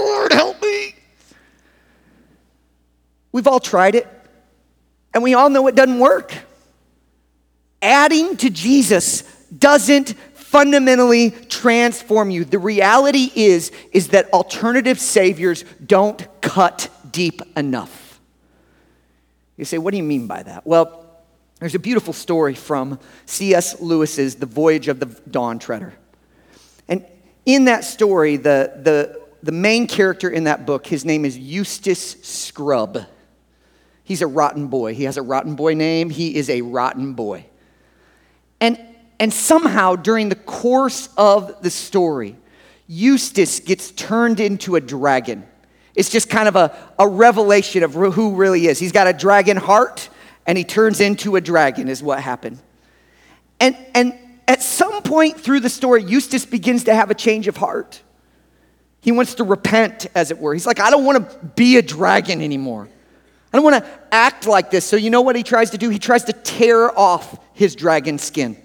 Lord, 0.00 0.32
help 0.32 0.60
me. 0.60 0.96
We've 3.30 3.46
all 3.46 3.60
tried 3.60 3.94
it. 3.94 4.08
And 5.14 5.22
we 5.22 5.34
all 5.34 5.50
know 5.50 5.68
it 5.68 5.76
doesn't 5.76 6.00
work. 6.00 6.34
Adding 7.80 8.36
to 8.38 8.50
Jesus 8.50 9.22
doesn't 9.56 10.14
fundamentally 10.34 11.30
transform 11.30 12.30
you. 12.30 12.44
The 12.44 12.58
reality 12.58 13.30
is 13.34 13.70
is 13.92 14.08
that 14.08 14.32
alternative 14.32 14.98
saviors 14.98 15.64
don't 15.84 16.26
cut 16.40 16.90
deep 17.10 17.42
enough. 17.56 18.20
You 19.56 19.64
say, 19.64 19.78
what 19.78 19.90
do 19.90 19.96
you 19.96 20.04
mean 20.04 20.26
by 20.26 20.42
that? 20.42 20.66
Well, 20.66 21.04
there's 21.58 21.74
a 21.74 21.80
beautiful 21.80 22.12
story 22.12 22.54
from 22.54 23.00
C.S. 23.26 23.80
Lewis's 23.80 24.36
The 24.36 24.46
Voyage 24.46 24.88
of 24.88 25.00
the 25.00 25.06
Dawn 25.28 25.58
Treader. 25.58 25.92
And 26.86 27.04
in 27.44 27.64
that 27.64 27.84
story, 27.84 28.36
the, 28.36 28.72
the, 28.82 29.20
the 29.42 29.52
main 29.52 29.88
character 29.88 30.30
in 30.30 30.44
that 30.44 30.64
book, 30.64 30.86
his 30.86 31.04
name 31.04 31.24
is 31.24 31.36
Eustace 31.36 32.16
Scrubb. 32.22 33.06
He's 34.04 34.22
a 34.22 34.26
rotten 34.26 34.68
boy. 34.68 34.94
He 34.94 35.04
has 35.04 35.16
a 35.16 35.22
rotten 35.22 35.56
boy 35.56 35.74
name. 35.74 36.08
He 36.08 36.36
is 36.36 36.48
a 36.48 36.62
rotten 36.62 37.14
boy. 37.14 37.44
And, 38.60 38.78
and 39.20 39.32
somehow, 39.32 39.96
during 39.96 40.28
the 40.28 40.36
course 40.36 41.08
of 41.16 41.62
the 41.62 41.70
story, 41.70 42.36
Eustace 42.86 43.60
gets 43.60 43.90
turned 43.90 44.40
into 44.40 44.76
a 44.76 44.80
dragon. 44.80 45.46
It's 45.94 46.10
just 46.10 46.30
kind 46.30 46.48
of 46.48 46.56
a, 46.56 46.76
a 46.98 47.08
revelation 47.08 47.82
of 47.82 47.94
who 47.94 48.34
really 48.34 48.66
is. 48.66 48.78
He's 48.78 48.92
got 48.92 49.06
a 49.06 49.12
dragon 49.12 49.56
heart, 49.56 50.08
and 50.46 50.56
he 50.56 50.64
turns 50.64 51.00
into 51.00 51.36
a 51.36 51.40
dragon, 51.40 51.88
is 51.88 52.02
what 52.02 52.20
happened. 52.20 52.58
And, 53.60 53.76
and 53.94 54.14
at 54.46 54.62
some 54.62 55.02
point 55.02 55.40
through 55.40 55.60
the 55.60 55.68
story, 55.68 56.02
Eustace 56.04 56.46
begins 56.46 56.84
to 56.84 56.94
have 56.94 57.10
a 57.10 57.14
change 57.14 57.48
of 57.48 57.56
heart. 57.56 58.00
He 59.00 59.12
wants 59.12 59.34
to 59.34 59.44
repent, 59.44 60.06
as 60.14 60.30
it 60.30 60.38
were. 60.38 60.54
He's 60.54 60.66
like, 60.66 60.80
I 60.80 60.90
don't 60.90 61.04
want 61.04 61.30
to 61.30 61.46
be 61.56 61.76
a 61.76 61.82
dragon 61.82 62.40
anymore. 62.40 62.88
I 63.52 63.56
don't 63.56 63.64
want 63.64 63.82
to 63.84 63.90
act 64.12 64.46
like 64.46 64.70
this. 64.70 64.84
So, 64.84 64.96
you 64.96 65.10
know 65.10 65.22
what 65.22 65.36
he 65.36 65.42
tries 65.42 65.70
to 65.70 65.78
do? 65.78 65.88
He 65.88 65.98
tries 65.98 66.24
to 66.24 66.32
tear 66.32 66.96
off 66.96 67.38
his 67.54 67.74
dragon 67.74 68.18
skin. 68.18 68.56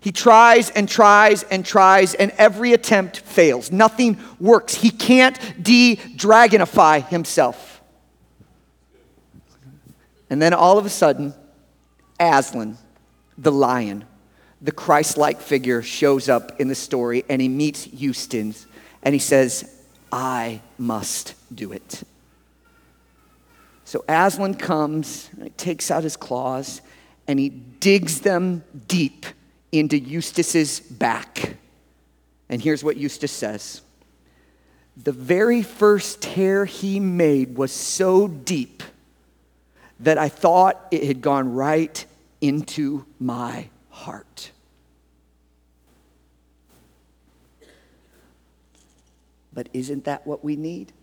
He 0.00 0.10
tries 0.10 0.70
and 0.70 0.88
tries 0.88 1.44
and 1.44 1.64
tries, 1.64 2.14
and 2.14 2.32
every 2.36 2.72
attempt 2.72 3.20
fails. 3.20 3.70
Nothing 3.70 4.18
works. 4.40 4.74
He 4.74 4.90
can't 4.90 5.38
de 5.62 5.96
dragonify 5.96 7.06
himself. 7.08 7.80
And 10.28 10.40
then 10.40 10.54
all 10.54 10.78
of 10.78 10.86
a 10.86 10.90
sudden, 10.90 11.34
Aslan, 12.18 12.78
the 13.36 13.52
lion, 13.52 14.04
the 14.60 14.72
Christ 14.72 15.18
like 15.18 15.40
figure, 15.40 15.82
shows 15.82 16.28
up 16.28 16.60
in 16.60 16.68
the 16.68 16.74
story 16.74 17.24
and 17.28 17.42
he 17.42 17.48
meets 17.48 17.86
Eustace 17.86 18.66
and 19.02 19.14
he 19.14 19.18
says, 19.18 19.70
I 20.10 20.62
must 20.78 21.34
do 21.54 21.72
it. 21.72 22.02
So 23.92 24.02
Aslan 24.08 24.54
comes, 24.54 25.28
takes 25.58 25.90
out 25.90 26.02
his 26.02 26.16
claws, 26.16 26.80
and 27.28 27.38
he 27.38 27.50
digs 27.50 28.22
them 28.22 28.64
deep 28.88 29.26
into 29.70 29.98
Eustace's 29.98 30.80
back. 30.80 31.56
And 32.48 32.62
here's 32.62 32.82
what 32.82 32.96
Eustace 32.96 33.32
says 33.32 33.82
The 34.96 35.12
very 35.12 35.62
first 35.62 36.22
tear 36.22 36.64
he 36.64 37.00
made 37.00 37.58
was 37.58 37.70
so 37.70 38.28
deep 38.28 38.82
that 40.00 40.16
I 40.16 40.30
thought 40.30 40.86
it 40.90 41.04
had 41.04 41.20
gone 41.20 41.52
right 41.52 42.02
into 42.40 43.04
my 43.20 43.68
heart. 43.90 44.52
But 49.52 49.68
isn't 49.74 50.06
that 50.06 50.26
what 50.26 50.42
we 50.42 50.56
need? 50.56 50.94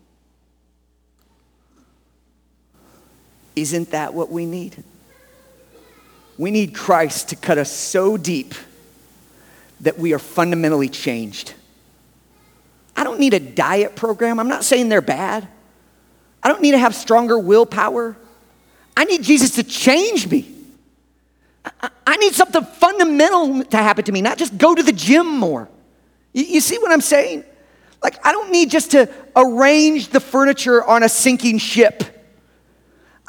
Isn't 3.56 3.90
that 3.90 4.14
what 4.14 4.30
we 4.30 4.46
need? 4.46 4.82
We 6.38 6.50
need 6.50 6.74
Christ 6.74 7.30
to 7.30 7.36
cut 7.36 7.58
us 7.58 7.70
so 7.70 8.16
deep 8.16 8.54
that 9.80 9.98
we 9.98 10.12
are 10.14 10.18
fundamentally 10.18 10.88
changed. 10.88 11.54
I 12.96 13.04
don't 13.04 13.20
need 13.20 13.34
a 13.34 13.40
diet 13.40 13.96
program. 13.96 14.38
I'm 14.40 14.48
not 14.48 14.64
saying 14.64 14.88
they're 14.88 15.00
bad. 15.00 15.48
I 16.42 16.48
don't 16.48 16.62
need 16.62 16.72
to 16.72 16.78
have 16.78 16.94
stronger 16.94 17.38
willpower. 17.38 18.16
I 18.96 19.04
need 19.04 19.22
Jesus 19.22 19.52
to 19.52 19.62
change 19.62 20.30
me. 20.30 20.50
I 22.06 22.16
need 22.16 22.34
something 22.34 22.64
fundamental 22.64 23.64
to 23.64 23.76
happen 23.76 24.04
to 24.04 24.12
me, 24.12 24.22
not 24.22 24.38
just 24.38 24.56
go 24.56 24.74
to 24.74 24.82
the 24.82 24.92
gym 24.92 25.26
more. 25.26 25.68
You 26.32 26.60
see 26.60 26.78
what 26.78 26.90
I'm 26.90 27.00
saying? 27.00 27.44
Like, 28.02 28.24
I 28.26 28.32
don't 28.32 28.50
need 28.50 28.70
just 28.70 28.92
to 28.92 29.10
arrange 29.36 30.08
the 30.08 30.20
furniture 30.20 30.82
on 30.82 31.02
a 31.02 31.08
sinking 31.08 31.58
ship. 31.58 32.19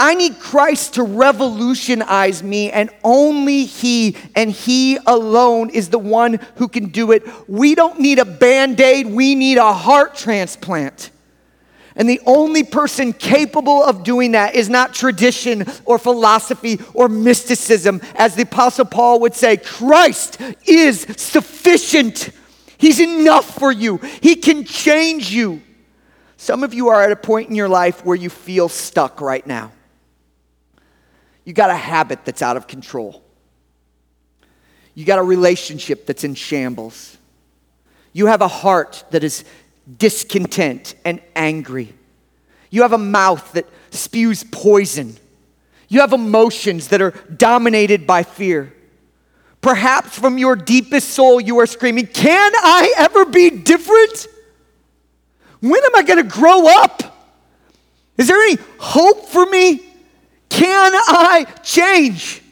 I 0.02 0.16
need 0.16 0.40
Christ 0.40 0.96
to 0.96 1.04
revolutionize 1.04 2.42
me, 2.42 2.72
and 2.72 2.90
only 3.04 3.66
He 3.66 4.18
and 4.36 4.50
He 4.50 4.98
alone 5.06 5.70
is 5.70 5.90
the 5.90 6.00
one 6.00 6.40
who 6.56 6.68
can 6.68 6.88
do 6.88 7.12
it. 7.12 7.24
We 7.48 7.76
don't 7.76 8.00
need 8.00 8.18
a 8.18 8.26
band 8.26 8.82
aid, 8.82 9.06
we 9.06 9.36
need 9.36 9.60
a 9.60 9.72
heart 9.72 10.16
transplant. 10.16 11.12
And 11.96 12.10
the 12.10 12.20
only 12.26 12.64
person 12.64 13.14
capable 13.14 13.84
of 13.84 14.04
doing 14.04 14.32
that 14.32 14.56
is 14.56 14.70
not 14.70 14.96
tradition 14.96 15.66
or 15.86 16.00
philosophy 16.00 16.80
or 16.96 17.08
mysticism. 17.08 18.02
As 18.16 18.34
the 18.34 18.42
Apostle 18.42 18.86
Paul 18.86 19.20
would 19.20 19.36
say, 19.36 19.58
Christ 19.58 20.42
is 20.66 21.02
sufficient. 21.16 22.32
He's 22.80 23.00
enough 23.00 23.54
for 23.54 23.72
you, 23.72 23.98
He 23.98 24.36
can 24.36 24.64
change 24.66 25.30
you. 25.30 25.62
Some 26.38 26.64
of 26.64 26.74
you 26.74 26.88
are 26.88 27.04
at 27.04 27.12
a 27.12 27.16
point 27.16 27.52
in 27.52 27.56
your 27.56 27.70
life 27.70 28.04
where 28.04 28.18
you 28.18 28.32
feel 28.32 28.68
stuck 28.68 29.22
right 29.22 29.46
now. 29.46 29.72
You 31.52 31.54
got 31.54 31.70
a 31.70 31.76
habit 31.76 32.24
that's 32.24 32.42
out 32.42 32.56
of 32.56 32.66
control. 32.66 33.22
You 34.96 35.04
got 35.04 35.20
a 35.20 35.22
relationship 35.22 36.06
that's 36.06 36.24
in 36.24 36.34
shambles. 36.34 37.18
You 38.14 38.28
have 38.28 38.40
a 38.40 38.48
heart 38.48 39.04
that 39.12 39.22
is 39.22 39.44
discontent 39.98 40.96
and 41.04 41.22
angry. 41.36 41.94
You 42.70 42.84
have 42.84 42.94
a 42.94 42.98
mouth 42.98 43.52
that 43.52 43.66
spews 43.90 44.46
poison. 44.46 45.18
You 45.90 46.00
have 46.00 46.14
emotions 46.14 46.88
that 46.88 47.02
are 47.02 47.12
dominated 47.12 48.08
by 48.08 48.24
fear. 48.24 48.74
Perhaps 49.60 50.18
from 50.18 50.38
your 50.38 50.56
deepest 50.56 51.10
soul, 51.10 51.42
you 51.42 51.60
are 51.60 51.68
screaming, 51.68 52.08
Can 52.08 52.54
I 52.56 52.94
ever 52.98 53.26
be 53.26 53.50
different? 53.50 54.26
When 55.60 55.84
am 55.84 55.96
I 55.98 56.04
going 56.04 56.24
to 56.24 56.34
grow 56.34 56.66
up? 56.82 57.30
Is 58.18 58.30
there 58.30 58.42
any 58.42 58.58
hope 58.80 59.28
for 59.28 59.46
me? 59.48 59.91
Can 60.62 60.94
I 60.94 61.48
change? 61.64 62.44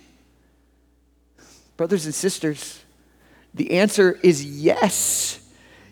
Brothers 1.77 2.05
and 2.05 2.15
sisters, 2.15 2.81
the 3.53 3.77
answer 3.77 4.17
is 4.23 4.43
yes. 4.43 5.39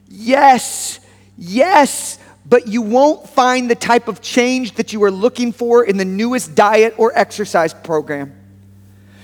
Yes. 0.09 0.99
Yes. 1.37 2.17
But 2.43 2.67
you 2.67 2.81
won't 2.81 3.29
find 3.29 3.69
the 3.69 3.75
type 3.75 4.07
of 4.07 4.21
change 4.21 4.73
that 4.75 4.93
you 4.93 5.03
are 5.03 5.11
looking 5.11 5.51
for 5.51 5.85
in 5.85 5.97
the 5.97 6.05
newest 6.05 6.55
diet 6.55 6.95
or 6.97 7.15
exercise 7.15 7.75
program. 7.75 8.33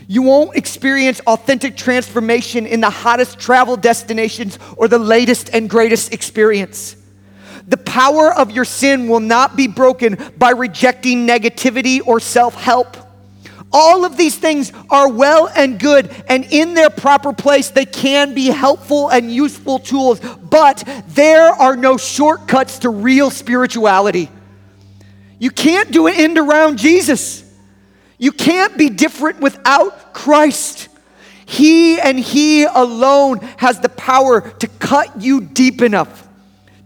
You 0.08 0.22
won't 0.22 0.56
experience 0.56 1.20
authentic 1.22 1.76
transformation 1.76 2.68
in 2.68 2.80
the 2.80 2.92
hottest 2.92 3.40
travel 3.40 3.76
destinations 3.76 4.60
or 4.78 4.88
the 4.88 5.00
latest 5.00 5.50
and 5.52 5.68
greatest 5.68 6.14
experience. 6.14 6.96
The 7.68 7.78
power 7.78 8.34
of 8.34 8.52
your 8.52 8.66
sin 8.66 9.08
will 9.08 9.22
not 9.22 9.56
be 9.56 9.68
broken 9.68 10.18
by 10.38 10.52
rejecting 10.52 11.26
negativity 11.26 12.06
or 12.06 12.20
self 12.20 12.56
help. 12.56 12.98
All 13.72 14.06
of 14.06 14.18
these 14.18 14.38
things 14.38 14.72
are 14.90 15.10
well 15.12 15.50
and 15.56 15.80
good, 15.80 16.14
and 16.28 16.46
in 16.46 16.76
their 16.76 16.92
proper 16.92 17.34
place, 17.34 17.70
they 17.70 17.86
can 17.86 18.36
be 18.36 18.48
helpful 18.48 19.10
and 19.10 19.34
useful 19.34 19.80
tools, 19.80 20.20
but 20.20 20.84
there 21.08 21.50
are 21.50 21.76
no 21.76 21.98
shortcuts 21.98 22.80
to 22.80 22.90
real 22.90 23.32
spirituality. 23.32 24.30
You 25.40 25.50
can't 25.50 25.92
do 25.92 26.06
an 26.06 26.14
end 26.14 26.38
around 26.38 26.78
Jesus. 26.78 27.44
You 28.20 28.32
can't 28.32 28.78
be 28.78 28.90
different 28.90 29.40
without 29.40 30.14
Christ. 30.14 30.90
He 31.46 32.00
and 32.00 32.20
He 32.20 32.66
alone 32.66 33.40
has 33.58 33.80
the 33.80 33.90
power 33.90 34.42
to 34.42 34.68
cut 34.68 35.20
you 35.20 35.42
deep 35.42 35.82
enough 35.82 36.23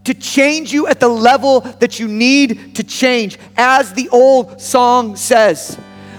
to 0.08 0.14
change 0.14 0.72
you 0.72 0.86
at 0.86 1.00
the 1.00 1.08
level 1.08 1.60
that 1.80 2.00
you 2.00 2.08
need 2.08 2.74
to 2.76 2.82
change. 2.82 3.38
As 3.58 3.92
the 3.92 4.08
old 4.08 4.58
song 4.58 5.16
says, 5.16 5.78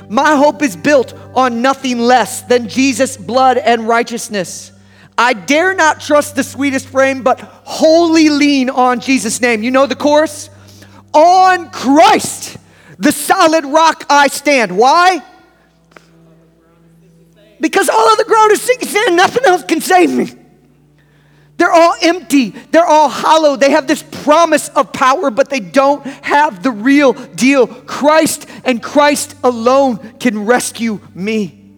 my 0.09 0.35
hope 0.35 0.61
is 0.61 0.75
built 0.75 1.15
on 1.33 1.63
nothing 1.63 1.97
less 1.97 2.43
than 2.43 2.69
Jesus' 2.69 3.17
blood 3.17 3.57
and 3.57 3.87
righteousness. 3.87 4.71
I 5.17 5.33
dare 5.33 5.73
not 5.73 6.01
trust 6.01 6.35
the 6.35 6.43
sweetest 6.43 6.87
frame, 6.87 7.23
but 7.23 7.39
wholly 7.39 8.29
lean 8.29 8.69
on 8.69 8.99
Jesus' 8.99 9.41
name. 9.41 9.63
You 9.63 9.71
know 9.71 9.87
the 9.87 9.95
chorus? 9.95 10.51
On 11.11 11.71
Christ, 11.71 12.57
the 12.99 13.11
solid 13.11 13.65
rock 13.65 14.05
I 14.07 14.27
stand. 14.27 14.77
Why? 14.77 15.19
Because 17.59 17.89
all 17.89 18.11
of 18.11 18.19
the 18.19 18.25
ground 18.25 18.51
is 18.51 18.61
sinking 18.61 18.87
sand, 18.87 19.17
nothing 19.17 19.45
else 19.45 19.63
can 19.63 19.81
save 19.81 20.11
me. 20.11 20.38
They're 21.59 21.73
all 21.73 21.93
empty. 22.01 22.51
They're 22.51 22.85
all 22.85 23.09
hollow. 23.09 23.57
They 23.57 23.71
have 23.71 23.85
this 23.85 24.01
promise 24.01 24.69
of 24.69 24.93
power, 24.93 25.29
but 25.29 25.49
they 25.49 25.59
don't 25.59 26.05
have 26.05 26.63
the 26.63 26.71
real 26.71 27.11
deal. 27.11 27.67
Christ 27.67 28.47
and 28.63 28.81
Christ 28.81 29.35
alone 29.43 29.97
can 30.19 30.45
rescue 30.45 31.01
me. 31.13 31.69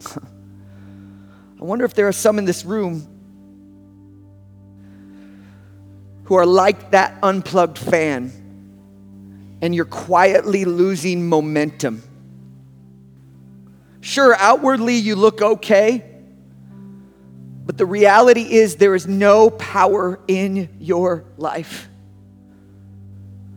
I 0.16 1.64
wonder 1.64 1.84
if 1.84 1.92
there 1.92 2.08
are 2.08 2.12
some 2.12 2.38
in 2.38 2.46
this 2.46 2.64
room 2.64 3.06
who 6.24 6.34
are 6.36 6.46
like 6.46 6.92
that 6.92 7.18
unplugged 7.22 7.76
fan 7.76 8.32
and 9.60 9.74
you're 9.74 9.84
quietly 9.84 10.64
losing 10.64 11.28
momentum. 11.28 12.02
Sure, 14.00 14.34
outwardly 14.36 14.96
you 14.96 15.16
look 15.16 15.42
okay 15.42 16.11
but 17.64 17.78
the 17.78 17.86
reality 17.86 18.42
is, 18.42 18.76
there 18.76 18.94
is 18.94 19.06
no 19.06 19.50
power 19.50 20.18
in 20.26 20.68
your 20.80 21.24
life. 21.36 21.88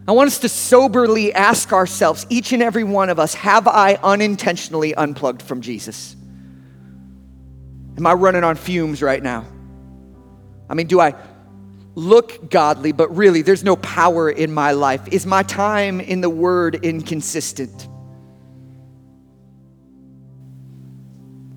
I 0.07 0.11
want 0.11 0.27
us 0.27 0.39
to 0.39 0.49
soberly 0.49 1.33
ask 1.33 1.73
ourselves, 1.73 2.27
each 2.29 2.53
and 2.53 2.61
every 2.61 2.83
one 2.83 3.09
of 3.09 3.19
us, 3.19 3.33
have 3.33 3.67
I 3.67 3.95
unintentionally 3.95 4.93
unplugged 4.93 5.41
from 5.41 5.61
Jesus? 5.61 6.15
Am 7.97 8.05
I 8.05 8.13
running 8.13 8.43
on 8.43 8.55
fumes 8.55 9.01
right 9.01 9.23
now? 9.23 9.45
I 10.69 10.75
mean, 10.75 10.88
do 10.88 10.99
I 10.99 11.15
look 11.95 12.51
godly, 12.51 12.91
but 12.91 13.15
really 13.15 13.41
there's 13.41 13.63
no 13.63 13.75
power 13.77 14.30
in 14.30 14.53
my 14.53 14.73
life? 14.73 15.07
Is 15.07 15.25
my 15.25 15.41
time 15.41 15.99
in 15.99 16.21
the 16.21 16.30
Word 16.30 16.75
inconsistent? 16.84 17.88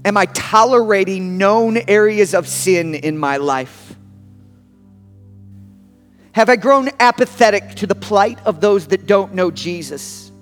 Am 0.08 0.16
I 0.16 0.24
tolerating 0.24 1.36
known 1.36 1.76
areas 1.76 2.32
of 2.32 2.48
sin 2.48 2.94
in 2.94 3.18
my 3.18 3.36
life? 3.36 3.94
Have 6.32 6.48
I 6.48 6.56
grown 6.56 6.88
apathetic 6.98 7.74
to 7.74 7.86
the 7.86 7.94
plight 7.94 8.38
of 8.46 8.62
those 8.62 8.86
that 8.86 9.06
don't 9.06 9.34
know 9.34 9.50
Jesus? 9.50 10.32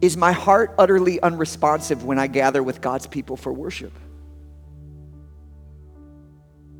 Is 0.00 0.16
my 0.16 0.32
heart 0.32 0.74
utterly 0.78 1.20
unresponsive 1.20 2.04
when 2.04 2.18
I 2.18 2.26
gather 2.26 2.60
with 2.60 2.80
God's 2.80 3.06
people 3.06 3.36
for 3.36 3.52
worship? 3.52 3.92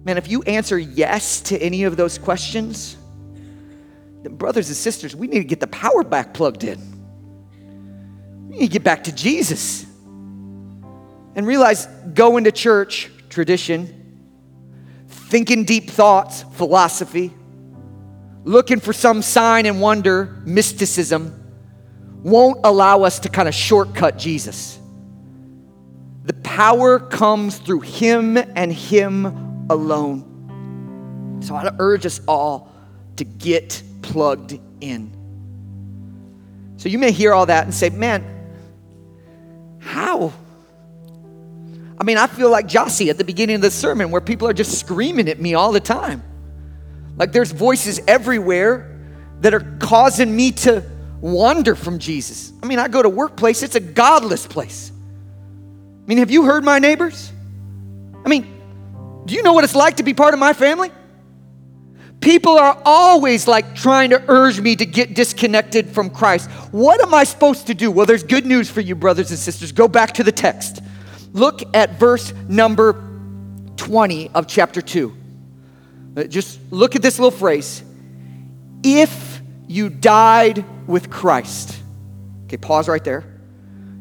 Man, 0.02 0.18
if 0.18 0.28
you 0.28 0.42
answer 0.42 0.76
yes 0.76 1.40
to 1.42 1.58
any 1.58 1.84
of 1.84 1.96
those 1.96 2.18
questions, 2.18 2.96
then 4.24 4.34
brothers 4.34 4.66
and 4.66 4.76
sisters, 4.76 5.14
we 5.14 5.28
need 5.28 5.38
to 5.38 5.44
get 5.44 5.60
the 5.60 5.68
power 5.68 6.02
back 6.02 6.34
plugged 6.34 6.64
in. 6.64 6.95
To 8.58 8.68
get 8.68 8.82
back 8.82 9.04
to 9.04 9.14
Jesus 9.14 9.84
and 11.34 11.46
realize 11.46 11.86
going 12.14 12.44
to 12.44 12.52
church, 12.52 13.10
tradition, 13.28 14.24
thinking 15.06 15.64
deep 15.64 15.90
thoughts, 15.90 16.42
philosophy, 16.54 17.32
looking 18.44 18.80
for 18.80 18.94
some 18.94 19.20
sign 19.20 19.66
and 19.66 19.80
wonder, 19.80 20.42
mysticism, 20.46 21.44
won't 22.22 22.60
allow 22.64 23.02
us 23.02 23.18
to 23.20 23.28
kind 23.28 23.46
of 23.46 23.54
shortcut 23.54 24.16
Jesus. 24.16 24.78
The 26.24 26.34
power 26.34 26.98
comes 26.98 27.58
through 27.58 27.80
Him 27.80 28.36
and 28.36 28.72
Him 28.72 29.66
alone. 29.68 31.40
So 31.42 31.54
I 31.54 31.70
urge 31.78 32.06
us 32.06 32.20
all 32.26 32.72
to 33.16 33.24
get 33.24 33.82
plugged 34.00 34.58
in. 34.80 35.12
So 36.78 36.88
you 36.88 36.98
may 36.98 37.12
hear 37.12 37.34
all 37.34 37.46
that 37.46 37.64
and 37.64 37.74
say, 37.74 37.90
man, 37.90 38.32
how? 39.86 40.32
I 41.98 42.04
mean, 42.04 42.18
I 42.18 42.26
feel 42.26 42.50
like 42.50 42.66
Jossie 42.66 43.08
at 43.08 43.16
the 43.16 43.24
beginning 43.24 43.56
of 43.56 43.62
the 43.62 43.70
sermon 43.70 44.10
where 44.10 44.20
people 44.20 44.46
are 44.48 44.52
just 44.52 44.78
screaming 44.78 45.28
at 45.28 45.40
me 45.40 45.54
all 45.54 45.72
the 45.72 45.80
time. 45.80 46.22
Like 47.16 47.32
there's 47.32 47.52
voices 47.52 48.00
everywhere 48.06 48.98
that 49.40 49.54
are 49.54 49.76
causing 49.80 50.34
me 50.34 50.52
to 50.52 50.82
wander 51.20 51.74
from 51.74 51.98
Jesus. 51.98 52.52
I 52.62 52.66
mean, 52.66 52.78
I 52.78 52.88
go 52.88 53.02
to 53.02 53.08
workplace, 53.08 53.62
it's 53.62 53.76
a 53.76 53.80
godless 53.80 54.46
place. 54.46 54.92
I 54.92 56.06
mean, 56.06 56.18
have 56.18 56.30
you 56.30 56.44
heard 56.44 56.64
my 56.64 56.78
neighbors? 56.78 57.32
I 58.24 58.28
mean, 58.28 59.22
do 59.24 59.34
you 59.34 59.42
know 59.42 59.54
what 59.54 59.64
it's 59.64 59.74
like 59.74 59.96
to 59.96 60.02
be 60.02 60.14
part 60.14 60.34
of 60.34 60.40
my 60.40 60.52
family? 60.52 60.90
People 62.20 62.58
are 62.58 62.80
always 62.84 63.46
like 63.46 63.74
trying 63.74 64.10
to 64.10 64.22
urge 64.28 64.60
me 64.60 64.74
to 64.76 64.86
get 64.86 65.14
disconnected 65.14 65.88
from 65.88 66.10
Christ. 66.10 66.50
What 66.72 67.00
am 67.00 67.14
I 67.14 67.24
supposed 67.24 67.68
to 67.68 67.74
do? 67.74 67.90
Well, 67.90 68.06
there's 68.06 68.22
good 68.24 68.46
news 68.46 68.70
for 68.70 68.80
you, 68.80 68.94
brothers 68.94 69.30
and 69.30 69.38
sisters. 69.38 69.72
Go 69.72 69.86
back 69.86 70.12
to 70.14 70.24
the 70.24 70.32
text. 70.32 70.80
Look 71.32 71.62
at 71.74 71.98
verse 71.98 72.32
number 72.48 73.02
20 73.76 74.30
of 74.30 74.46
chapter 74.46 74.80
2. 74.80 75.16
Uh, 76.16 76.24
just 76.24 76.58
look 76.70 76.96
at 76.96 77.02
this 77.02 77.18
little 77.18 77.36
phrase. 77.36 77.82
If 78.82 79.42
you 79.68 79.90
died 79.90 80.64
with 80.86 81.10
Christ. 81.10 81.76
Okay, 82.44 82.56
pause 82.56 82.88
right 82.88 83.02
there. 83.02 83.24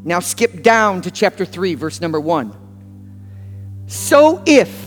Now 0.03 0.19
skip 0.19 0.61
down 0.61 1.01
to 1.01 1.11
chapter 1.11 1.45
3, 1.45 1.75
verse 1.75 1.99
number 1.99 2.19
1. 2.19 3.85
So 3.87 4.43
if 4.45 4.84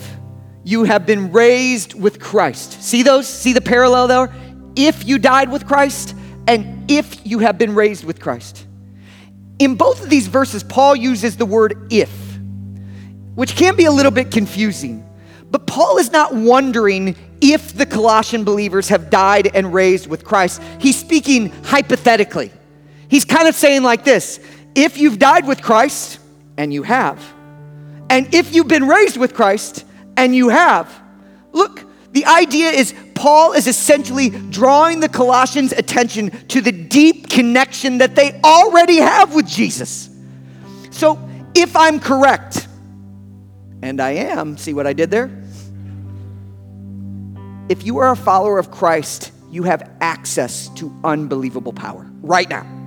you 0.65 0.85
have 0.85 1.07
been 1.07 1.33
raised 1.33 1.95
with 1.95 2.21
Christ. 2.21 2.83
See 2.83 3.03
those? 3.03 3.27
See 3.27 3.53
the 3.53 3.61
parallel 3.61 4.09
there? 4.09 4.35
If 4.77 5.07
you 5.07 5.19
died 5.19 5.51
with 5.51 5.67
Christ 5.67 6.15
and 6.47 6.91
if 6.91 7.27
you 7.27 7.41
have 7.41 7.59
been 7.59 7.75
raised 7.75 8.05
with 8.05 8.21
Christ. 8.21 8.67
In 9.59 9.75
both 9.75 10.03
of 10.03 10.11
these 10.11 10.29
verses, 10.29 10.63
Paul 10.63 10.97
uses 10.97 11.37
the 11.37 11.47
word 11.47 11.89
if, 11.91 12.11
which 13.35 13.57
can 13.57 13.77
be 13.77 13.85
a 13.85 13.93
little 13.93 14.13
bit 14.13 14.31
confusing. 14.31 15.05
But 15.51 15.67
Paul 15.67 15.99
is 15.99 16.13
not 16.13 16.35
wondering 16.35 17.17
if 17.41 17.75
the 17.75 17.87
Colossian 17.87 18.45
believers 18.45 18.89
have 18.89 19.11
died 19.11 19.51
and 19.55 19.73
raised 19.73 20.07
with 20.07 20.25
Christ. 20.25 20.63
He's 20.79 20.97
speaking 20.97 21.51
hypothetically. 21.65 22.53
He's 23.09 23.25
kind 23.25 23.49
of 23.49 23.55
saying 23.55 23.83
like 23.83 24.05
this 24.05 24.41
if 24.75 24.99
you've 24.99 25.19
died 25.19 25.47
with 25.47 25.63
Christ, 25.63 26.21
and 26.57 26.73
you 26.73 26.83
have, 26.83 27.21
and 28.11 28.33
if 28.35 28.55
you've 28.55 28.69
been 28.69 28.87
raised 28.87 29.17
with 29.17 29.35
Christ, 29.35 29.85
and 30.19 30.35
you 30.35 30.49
have. 30.51 31.01
Look, 31.53 31.85
the 32.13 32.27
idea 32.27 32.71
is 32.71 32.93
Paul 33.15 33.53
is 33.53 33.67
essentially 33.67 34.31
drawing 34.31 35.01
the 35.01 35.09
Colossians' 35.09 35.73
attention 35.73 36.31
to 36.49 36.61
the 36.61 36.73
deep 36.73 37.31
connection 37.31 37.99
that 37.99 38.17
they 38.17 38.39
already 38.43 38.97
have 38.97 39.35
with 39.35 39.47
Jesus. 39.47 40.11
So, 40.91 41.19
if 41.55 41.77
I'm 41.77 42.01
correct, 42.01 42.67
and 43.81 44.01
I 44.01 44.11
am, 44.11 44.59
see 44.59 44.75
what 44.75 44.87
I 44.87 44.93
did 44.93 45.11
there? 45.11 45.31
If 47.69 47.87
you 47.87 47.99
are 47.99 48.11
a 48.11 48.17
follower 48.17 48.59
of 48.59 48.71
Christ, 48.71 49.31
you 49.51 49.63
have 49.63 49.89
access 50.01 50.69
to 50.71 50.93
unbelievable 51.05 51.73
power 51.73 52.07
right 52.23 52.49
now 52.49 52.78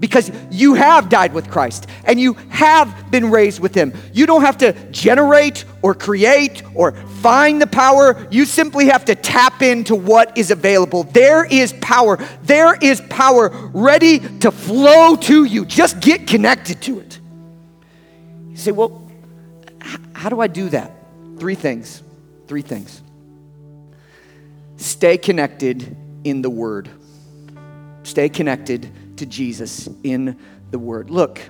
because 0.00 0.30
you 0.50 0.74
have 0.74 1.08
died 1.08 1.32
with 1.32 1.50
Christ 1.50 1.88
and 2.04 2.20
you 2.20 2.34
have 2.50 3.10
been 3.10 3.30
raised 3.30 3.60
with 3.60 3.74
Him. 3.74 3.92
You 4.12 4.26
don't 4.26 4.42
have 4.42 4.58
to 4.58 4.72
generate 4.90 5.64
or 5.82 5.94
create 5.94 6.62
or 6.74 6.92
find 7.20 7.60
the 7.60 7.66
power. 7.66 8.26
You 8.30 8.44
simply 8.44 8.86
have 8.86 9.04
to 9.06 9.14
tap 9.14 9.62
into 9.62 9.94
what 9.94 10.36
is 10.38 10.50
available. 10.50 11.04
There 11.04 11.44
is 11.44 11.72
power. 11.80 12.18
There 12.42 12.74
is 12.74 13.00
power 13.08 13.50
ready 13.72 14.20
to 14.38 14.50
flow 14.50 15.16
to 15.16 15.44
you. 15.44 15.64
Just 15.64 16.00
get 16.00 16.26
connected 16.26 16.80
to 16.82 17.00
it. 17.00 17.18
You 18.50 18.56
say, 18.56 18.72
well, 18.72 19.10
how 20.12 20.28
do 20.28 20.40
I 20.40 20.46
do 20.46 20.68
that? 20.70 20.92
Three 21.38 21.54
things. 21.54 22.02
Three 22.46 22.62
things. 22.62 23.02
Stay 24.76 25.18
connected 25.18 25.96
in 26.24 26.42
the 26.42 26.50
Word. 26.50 26.88
Stay 28.04 28.28
connected 28.28 28.90
to 29.18 29.26
Jesus 29.26 29.88
in 30.02 30.36
the 30.70 30.78
Word. 30.78 31.10
Look, 31.10 31.40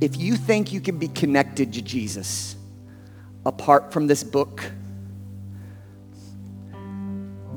if 0.00 0.16
you 0.16 0.36
think 0.36 0.72
you 0.72 0.80
can 0.80 0.98
be 0.98 1.08
connected 1.08 1.72
to 1.74 1.82
Jesus 1.82 2.56
apart 3.46 3.92
from 3.92 4.06
this 4.06 4.22
book, 4.22 4.62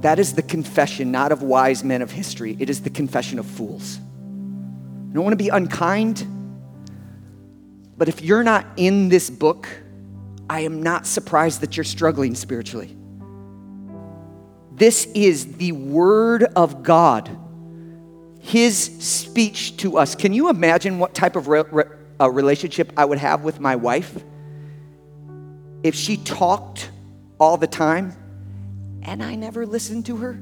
that 0.02 0.20
is 0.20 0.34
the 0.34 0.42
confession 0.42 1.12
not 1.12 1.32
of 1.32 1.42
wise 1.42 1.84
men 1.84 2.02
of 2.02 2.12
history, 2.12 2.56
it 2.60 2.70
is 2.70 2.82
the 2.82 2.90
confession 2.90 3.40
of 3.40 3.46
fools. 3.46 4.00
I 5.10 5.14
don't 5.14 5.24
want 5.24 5.34
to 5.34 5.44
be 5.44 5.50
unkind, 5.50 6.26
but 7.98 8.08
if 8.08 8.22
you're 8.22 8.44
not 8.44 8.66
in 8.78 9.10
this 9.10 9.30
book, 9.30 9.68
I 10.50 10.62
am 10.62 10.82
not 10.82 11.06
surprised 11.06 11.62
that 11.62 11.76
you're 11.76 11.84
struggling 11.84 12.36
spiritually. 12.36 12.96
This 14.72 15.06
is 15.08 15.58
the 15.58 15.72
Word 15.72 16.44
of 16.44 16.84
God, 16.84 17.36
His 18.40 18.78
speech 18.78 19.78
to 19.78 19.98
us. 19.98 20.16
Can 20.16 20.34
you 20.34 20.50
imagine 20.50 21.00
what 21.00 21.14
type 21.14 21.36
of 21.36 21.48
re- 21.48 21.64
re- 21.72 21.86
a 22.20 22.30
relationship 22.32 22.94
I 22.96 23.06
would 23.06 23.18
have 23.18 23.44
with 23.44 23.60
my 23.60 23.76
wife 23.76 24.24
if 25.84 25.96
she 25.96 26.18
talked 26.18 26.92
all 27.40 27.58
the 27.58 27.68
time 27.68 28.14
and 29.02 29.24
I 29.24 29.36
never 29.36 29.66
listened 29.66 30.06
to 30.06 30.18
her? 30.18 30.40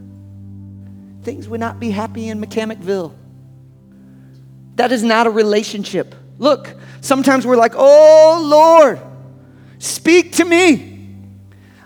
Things 1.24 1.48
would 1.48 1.60
not 1.60 1.80
be 1.80 1.90
happy 1.90 2.30
in 2.30 2.40
McCammicville. 2.40 3.14
That 4.76 4.92
is 4.92 5.02
not 5.02 5.26
a 5.26 5.30
relationship. 5.32 6.14
Look, 6.38 6.76
sometimes 7.02 7.48
we're 7.48 7.56
like, 7.56 7.74
oh 7.76 8.46
Lord, 8.46 9.00
Speak 9.80 10.34
to 10.34 10.46
me. 10.46 10.94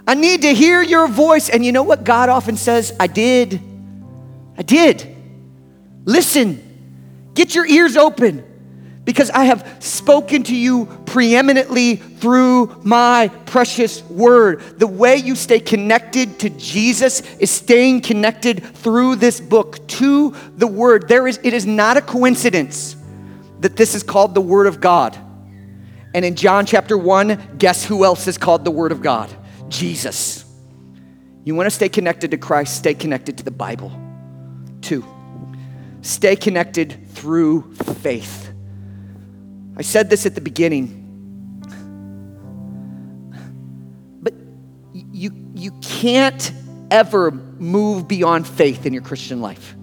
I 0.08 0.16
need 0.16 0.42
to 0.42 0.54
hear 0.54 0.82
your 0.82 1.08
voice. 1.08 1.50
And 1.50 1.66
you 1.66 1.72
know 1.72 1.84
what 1.84 2.04
God 2.04 2.30
often 2.30 2.58
says? 2.58 2.96
I 3.00 3.08
did. 3.08 3.62
I 4.58 4.64
did. 4.64 5.16
Listen. 6.06 6.66
Get 7.36 7.56
your 7.56 7.66
ears 7.66 7.96
open 7.96 8.44
because 9.06 9.30
I 9.30 9.46
have 9.46 9.78
spoken 9.80 10.44
to 10.44 10.56
you 10.56 10.88
preeminently 11.06 11.96
through 11.96 12.82
my 12.84 13.30
precious 13.46 14.04
word. 14.04 14.62
The 14.78 14.88
way 14.88 15.16
you 15.16 15.36
stay 15.36 15.60
connected 15.60 16.40
to 16.40 16.50
Jesus 16.50 17.22
is 17.38 17.50
staying 17.50 18.02
connected 18.02 18.64
through 18.76 19.16
this 19.16 19.40
book 19.40 19.88
to 19.88 20.36
the 20.58 20.68
word. 20.68 21.08
There 21.08 21.28
is 21.28 21.40
it 21.44 21.54
is 21.54 21.66
not 21.66 21.98
a 21.98 22.02
coincidence 22.02 22.96
that 23.62 23.76
this 23.76 23.96
is 23.96 24.04
called 24.04 24.36
the 24.36 24.42
word 24.42 24.68
of 24.68 24.82
God. 24.82 25.18
And 26.14 26.26
in 26.26 26.36
John 26.36 26.66
chapter 26.66 26.98
1, 26.98 27.58
guess 27.58 27.86
who 27.86 28.04
else 28.04 28.28
is 28.28 28.38
called 28.38 28.66
the 28.66 28.72
Word 28.72 28.92
of 28.92 29.02
God? 29.02 29.30
Jesus. 29.70 30.46
You 31.44 31.56
want 31.56 31.68
to 31.68 31.72
stay 31.72 31.90
connected 31.90 32.32
to 32.32 32.38
Christ, 32.38 32.76
stay 32.76 32.94
connected 32.94 33.38
to 33.38 33.44
the 33.44 33.52
Bible. 33.52 33.92
Two, 34.82 35.06
stay 36.02 36.36
connected 36.36 37.08
through 37.10 37.74
faith. 37.74 38.52
I 39.78 39.82
said 39.82 40.10
this 40.10 40.26
at 40.26 40.36
the 40.36 40.42
beginning, 40.42 40.96
but 44.22 44.34
you, 44.94 45.32
you 45.54 45.72
can't 45.82 46.52
ever 46.92 47.32
move 47.32 48.08
beyond 48.08 48.48
faith 48.48 48.86
in 48.86 48.94
your 48.94 49.04
Christian 49.04 49.42
life. 49.42 49.76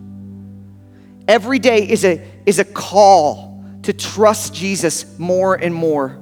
Every 1.29 1.59
day 1.59 1.89
is 1.89 2.05
a, 2.05 2.24
is 2.45 2.59
a 2.59 2.64
call 2.64 3.56
to 3.87 3.93
trust 3.93 4.53
Jesus 4.53 5.16
more 5.16 5.55
and 5.55 5.72
more. 5.72 6.18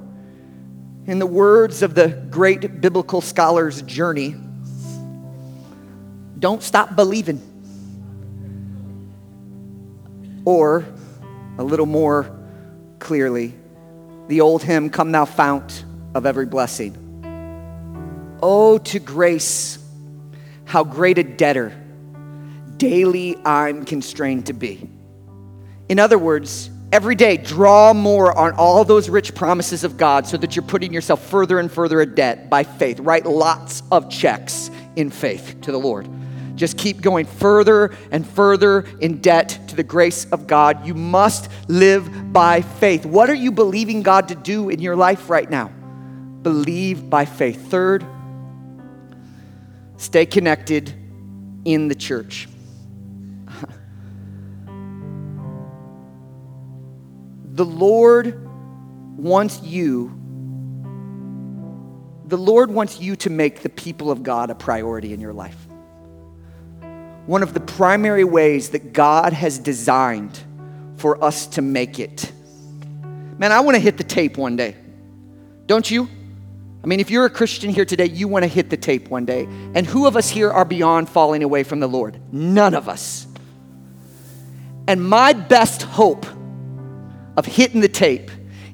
In 1.07 1.17
the 1.17 1.25
words 1.25 1.81
of 1.81 1.95
the 1.95 2.09
great 2.29 2.79
biblical 2.79 3.21
scholars 3.21 3.81
Journey, 3.81 4.35
don't 6.37 6.61
stop 6.61 6.95
believing. 6.95 7.41
Or, 10.45 10.85
a 11.57 11.63
little 11.63 11.87
more 11.87 12.29
clearly, 12.99 13.55
the 14.27 14.41
old 14.41 14.61
hymn, 14.61 14.91
Come 14.91 15.11
Thou 15.11 15.25
Fount 15.25 15.85
of 16.13 16.27
Every 16.27 16.45
Blessing. 16.45 17.01
Oh, 18.43 18.77
to 18.77 18.99
grace, 18.99 19.79
how 20.65 20.83
great 20.83 21.17
a 21.17 21.23
debtor 21.23 21.73
daily 22.77 23.35
I'm 23.43 23.85
constrained 23.85 24.45
to 24.45 24.53
be. 24.53 24.87
In 25.89 25.97
other 25.97 26.19
words, 26.19 26.69
every 26.95 27.13
day 27.13 27.35
draw 27.35 27.93
more 27.93 28.31
on 28.37 28.53
all 28.53 28.85
those 28.85 29.09
rich 29.09 29.35
promises 29.35 29.83
of 29.83 29.97
God 29.97 30.25
so 30.25 30.37
that 30.37 30.55
you're 30.55 30.63
putting 30.63 30.93
yourself 30.93 31.21
further 31.27 31.59
and 31.59 31.69
further 31.69 31.99
in 31.99 32.15
debt 32.15 32.49
by 32.49 32.63
faith. 32.63 33.01
Write 33.01 33.25
lots 33.25 33.83
of 33.91 34.09
checks 34.09 34.71
in 34.95 35.09
faith 35.09 35.57
to 35.63 35.73
the 35.73 35.77
Lord. 35.77 36.07
Just 36.55 36.77
keep 36.77 37.01
going 37.01 37.25
further 37.25 37.93
and 38.11 38.25
further 38.25 38.85
in 39.01 39.19
debt 39.19 39.59
to 39.67 39.75
the 39.75 39.83
grace 39.83 40.23
of 40.31 40.47
God. 40.47 40.87
You 40.87 40.93
must 40.93 41.51
live 41.67 42.31
by 42.31 42.61
faith. 42.61 43.05
What 43.05 43.29
are 43.29 43.35
you 43.35 43.51
believing 43.51 44.01
God 44.01 44.29
to 44.29 44.35
do 44.35 44.69
in 44.69 44.79
your 44.79 44.95
life 44.95 45.29
right 45.29 45.49
now? 45.49 45.67
Believe 46.43 47.09
by 47.09 47.25
faith. 47.25 47.69
Third, 47.69 48.05
stay 49.97 50.25
connected 50.25 50.93
in 51.65 51.89
the 51.89 51.95
church. 51.95 52.47
The 57.55 57.65
Lord 57.65 58.47
wants 59.17 59.61
you 59.61 60.21
the 62.25 62.37
Lord 62.37 62.71
wants 62.71 62.99
you 62.99 63.15
to 63.17 63.29
make 63.29 63.61
the 63.61 63.69
people 63.69 64.09
of 64.09 64.23
God 64.23 64.49
a 64.49 64.55
priority 64.55 65.13
in 65.13 65.21
your 65.21 65.33
life 65.33 65.67
one 67.25 67.41
of 67.41 67.53
the 67.53 67.59
primary 67.59 68.23
ways 68.23 68.69
that 68.69 68.93
God 68.93 69.33
has 69.33 69.57
designed 69.57 70.39
for 70.97 71.23
us 71.23 71.47
to 71.47 71.61
make 71.61 71.99
it. 71.99 72.31
Man, 73.37 73.51
I 73.51 73.61
want 73.61 73.75
to 73.75 73.79
hit 73.79 73.97
the 73.97 74.03
tape 74.03 74.37
one 74.37 74.55
day. 74.55 74.75
Don't 75.65 75.89
you? 75.89 76.07
I 76.83 76.87
mean, 76.87 76.99
if 76.99 77.09
you're 77.09 77.25
a 77.25 77.29
Christian 77.29 77.71
here 77.71 77.85
today, 77.85 78.05
you 78.05 78.27
want 78.27 78.43
to 78.43 78.47
hit 78.47 78.69
the 78.69 78.77
tape 78.77 79.09
one 79.09 79.25
day. 79.25 79.45
And 79.73 79.87
who 79.87 80.05
of 80.05 80.15
us 80.15 80.29
here 80.29 80.51
are 80.51 80.65
beyond 80.65 81.09
falling 81.09 81.41
away 81.41 81.63
from 81.63 81.79
the 81.79 81.87
Lord? 81.87 82.19
None 82.31 82.75
of 82.75 82.87
us. 82.87 83.25
And 84.87 85.03
my 85.03 85.33
best 85.33 85.81
hope 85.81 86.27
of 87.37 87.45
hitting 87.45 87.81
the 87.81 87.89
tape 87.89 88.31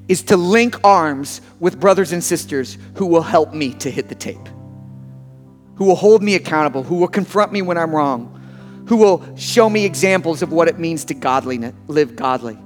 is 0.08 0.22
to 0.24 0.36
link 0.36 0.76
arms 0.84 1.40
with 1.60 1.78
brothers 1.80 2.12
and 2.12 2.22
sisters 2.22 2.76
who 2.96 3.06
will 3.06 3.22
help 3.22 3.54
me 3.54 3.72
to 3.74 3.90
hit 3.90 4.08
the 4.08 4.14
tape, 4.14 4.48
who 5.76 5.84
will 5.84 5.94
hold 5.94 6.22
me 6.22 6.34
accountable, 6.34 6.82
who 6.82 6.96
will 6.96 7.08
confront 7.08 7.52
me 7.52 7.62
when 7.62 7.78
I'm 7.78 7.94
wrong, 7.94 8.84
who 8.88 8.96
will 8.96 9.36
show 9.36 9.70
me 9.70 9.84
examples 9.84 10.42
of 10.42 10.52
what 10.52 10.68
it 10.68 10.78
means 10.78 11.04
to 11.06 11.14
godliness, 11.14 11.74
live 11.86 12.16
godly. 12.16 12.58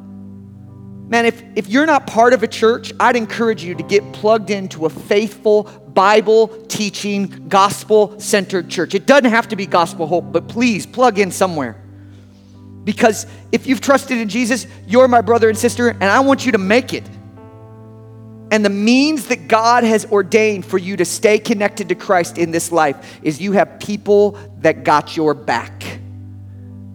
Man, 1.08 1.24
if, 1.24 1.40
if 1.54 1.68
you're 1.68 1.86
not 1.86 2.08
part 2.08 2.32
of 2.32 2.42
a 2.42 2.48
church, 2.48 2.92
I'd 2.98 3.14
encourage 3.14 3.62
you 3.62 3.76
to 3.76 3.82
get 3.84 4.12
plugged 4.12 4.50
into 4.50 4.86
a 4.86 4.90
faithful, 4.90 5.64
Bible 5.96 6.48
teaching, 6.66 7.46
gospel 7.48 8.18
centered 8.18 8.68
church. 8.68 8.92
It 8.94 9.06
doesn't 9.06 9.30
have 9.30 9.46
to 9.48 9.56
be 9.56 9.66
gospel 9.66 10.08
hope, 10.08 10.32
but 10.32 10.48
please 10.48 10.84
plug 10.84 11.20
in 11.20 11.30
somewhere. 11.30 11.80
Because 12.86 13.26
if 13.50 13.66
you've 13.66 13.80
trusted 13.80 14.16
in 14.16 14.28
Jesus, 14.28 14.64
you're 14.86 15.08
my 15.08 15.20
brother 15.20 15.48
and 15.48 15.58
sister, 15.58 15.88
and 15.88 16.04
I 16.04 16.20
want 16.20 16.46
you 16.46 16.52
to 16.52 16.58
make 16.58 16.94
it. 16.94 17.02
And 18.52 18.64
the 18.64 18.70
means 18.70 19.26
that 19.26 19.48
God 19.48 19.82
has 19.82 20.06
ordained 20.06 20.64
for 20.64 20.78
you 20.78 20.96
to 20.96 21.04
stay 21.04 21.40
connected 21.40 21.88
to 21.88 21.96
Christ 21.96 22.38
in 22.38 22.52
this 22.52 22.70
life 22.70 23.18
is 23.24 23.40
you 23.40 23.52
have 23.52 23.80
people 23.80 24.38
that 24.58 24.84
got 24.84 25.16
your 25.16 25.34
back. 25.34 25.98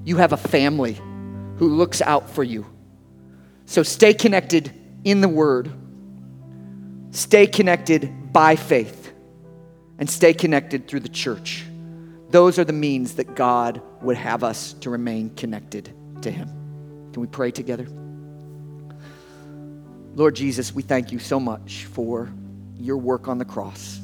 You 0.06 0.16
have 0.16 0.32
a 0.32 0.38
family 0.38 0.94
who 1.58 1.68
looks 1.68 2.02
out 2.02 2.30
for 2.30 2.42
you. 2.42 2.66
So 3.66 3.84
stay 3.84 4.14
connected 4.14 4.72
in 5.04 5.20
the 5.20 5.28
Word, 5.28 5.70
stay 7.12 7.48
connected 7.48 8.32
by 8.32 8.56
faith, 8.56 9.12
and 10.00 10.10
stay 10.10 10.34
connected 10.34 10.88
through 10.88 11.02
the 11.02 11.10
church. 11.10 11.66
Those 12.30 12.58
are 12.58 12.64
the 12.64 12.72
means 12.72 13.16
that 13.16 13.36
God 13.36 13.82
would 14.02 14.18
have 14.18 14.44
us 14.44 14.74
to 14.74 14.90
remain 14.90 15.30
connected 15.36 15.94
to 16.22 16.32
Him. 16.32 16.48
Can 17.14 17.22
we 17.22 17.28
pray 17.28 17.52
together? 17.52 17.88
Lord 20.16 20.36
Jesus, 20.36 20.74
we 20.74 20.82
thank 20.82 21.12
you 21.12 21.20
so 21.20 21.40
much 21.40 21.86
for 21.86 22.32
your 22.78 22.98
work 22.98 23.28
on 23.28 23.38
the 23.38 23.46
cross, 23.46 24.00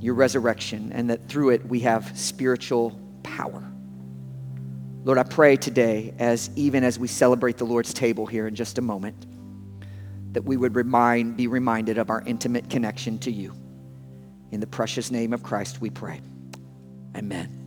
your 0.00 0.14
resurrection, 0.14 0.92
and 0.92 1.10
that 1.10 1.28
through 1.28 1.50
it 1.50 1.64
we 1.66 1.80
have 1.80 2.18
spiritual 2.18 2.98
power. 3.22 3.62
Lord, 5.04 5.18
I 5.18 5.24
pray 5.24 5.56
today, 5.56 6.14
as 6.18 6.50
even 6.54 6.84
as 6.84 6.98
we 6.98 7.08
celebrate 7.08 7.56
the 7.56 7.64
Lord's 7.64 7.92
table 7.92 8.24
here 8.26 8.46
in 8.46 8.54
just 8.54 8.78
a 8.78 8.82
moment, 8.82 9.26
that 10.32 10.42
we 10.42 10.56
would 10.56 10.74
remind, 10.74 11.36
be 11.36 11.46
reminded 11.46 11.98
of 11.98 12.08
our 12.08 12.22
intimate 12.24 12.70
connection 12.70 13.18
to 13.20 13.30
you. 13.30 13.54
In 14.52 14.60
the 14.60 14.66
precious 14.66 15.10
name 15.10 15.32
of 15.32 15.42
Christ, 15.42 15.80
we 15.80 15.90
pray. 15.90 16.20
Amen. 17.16 17.61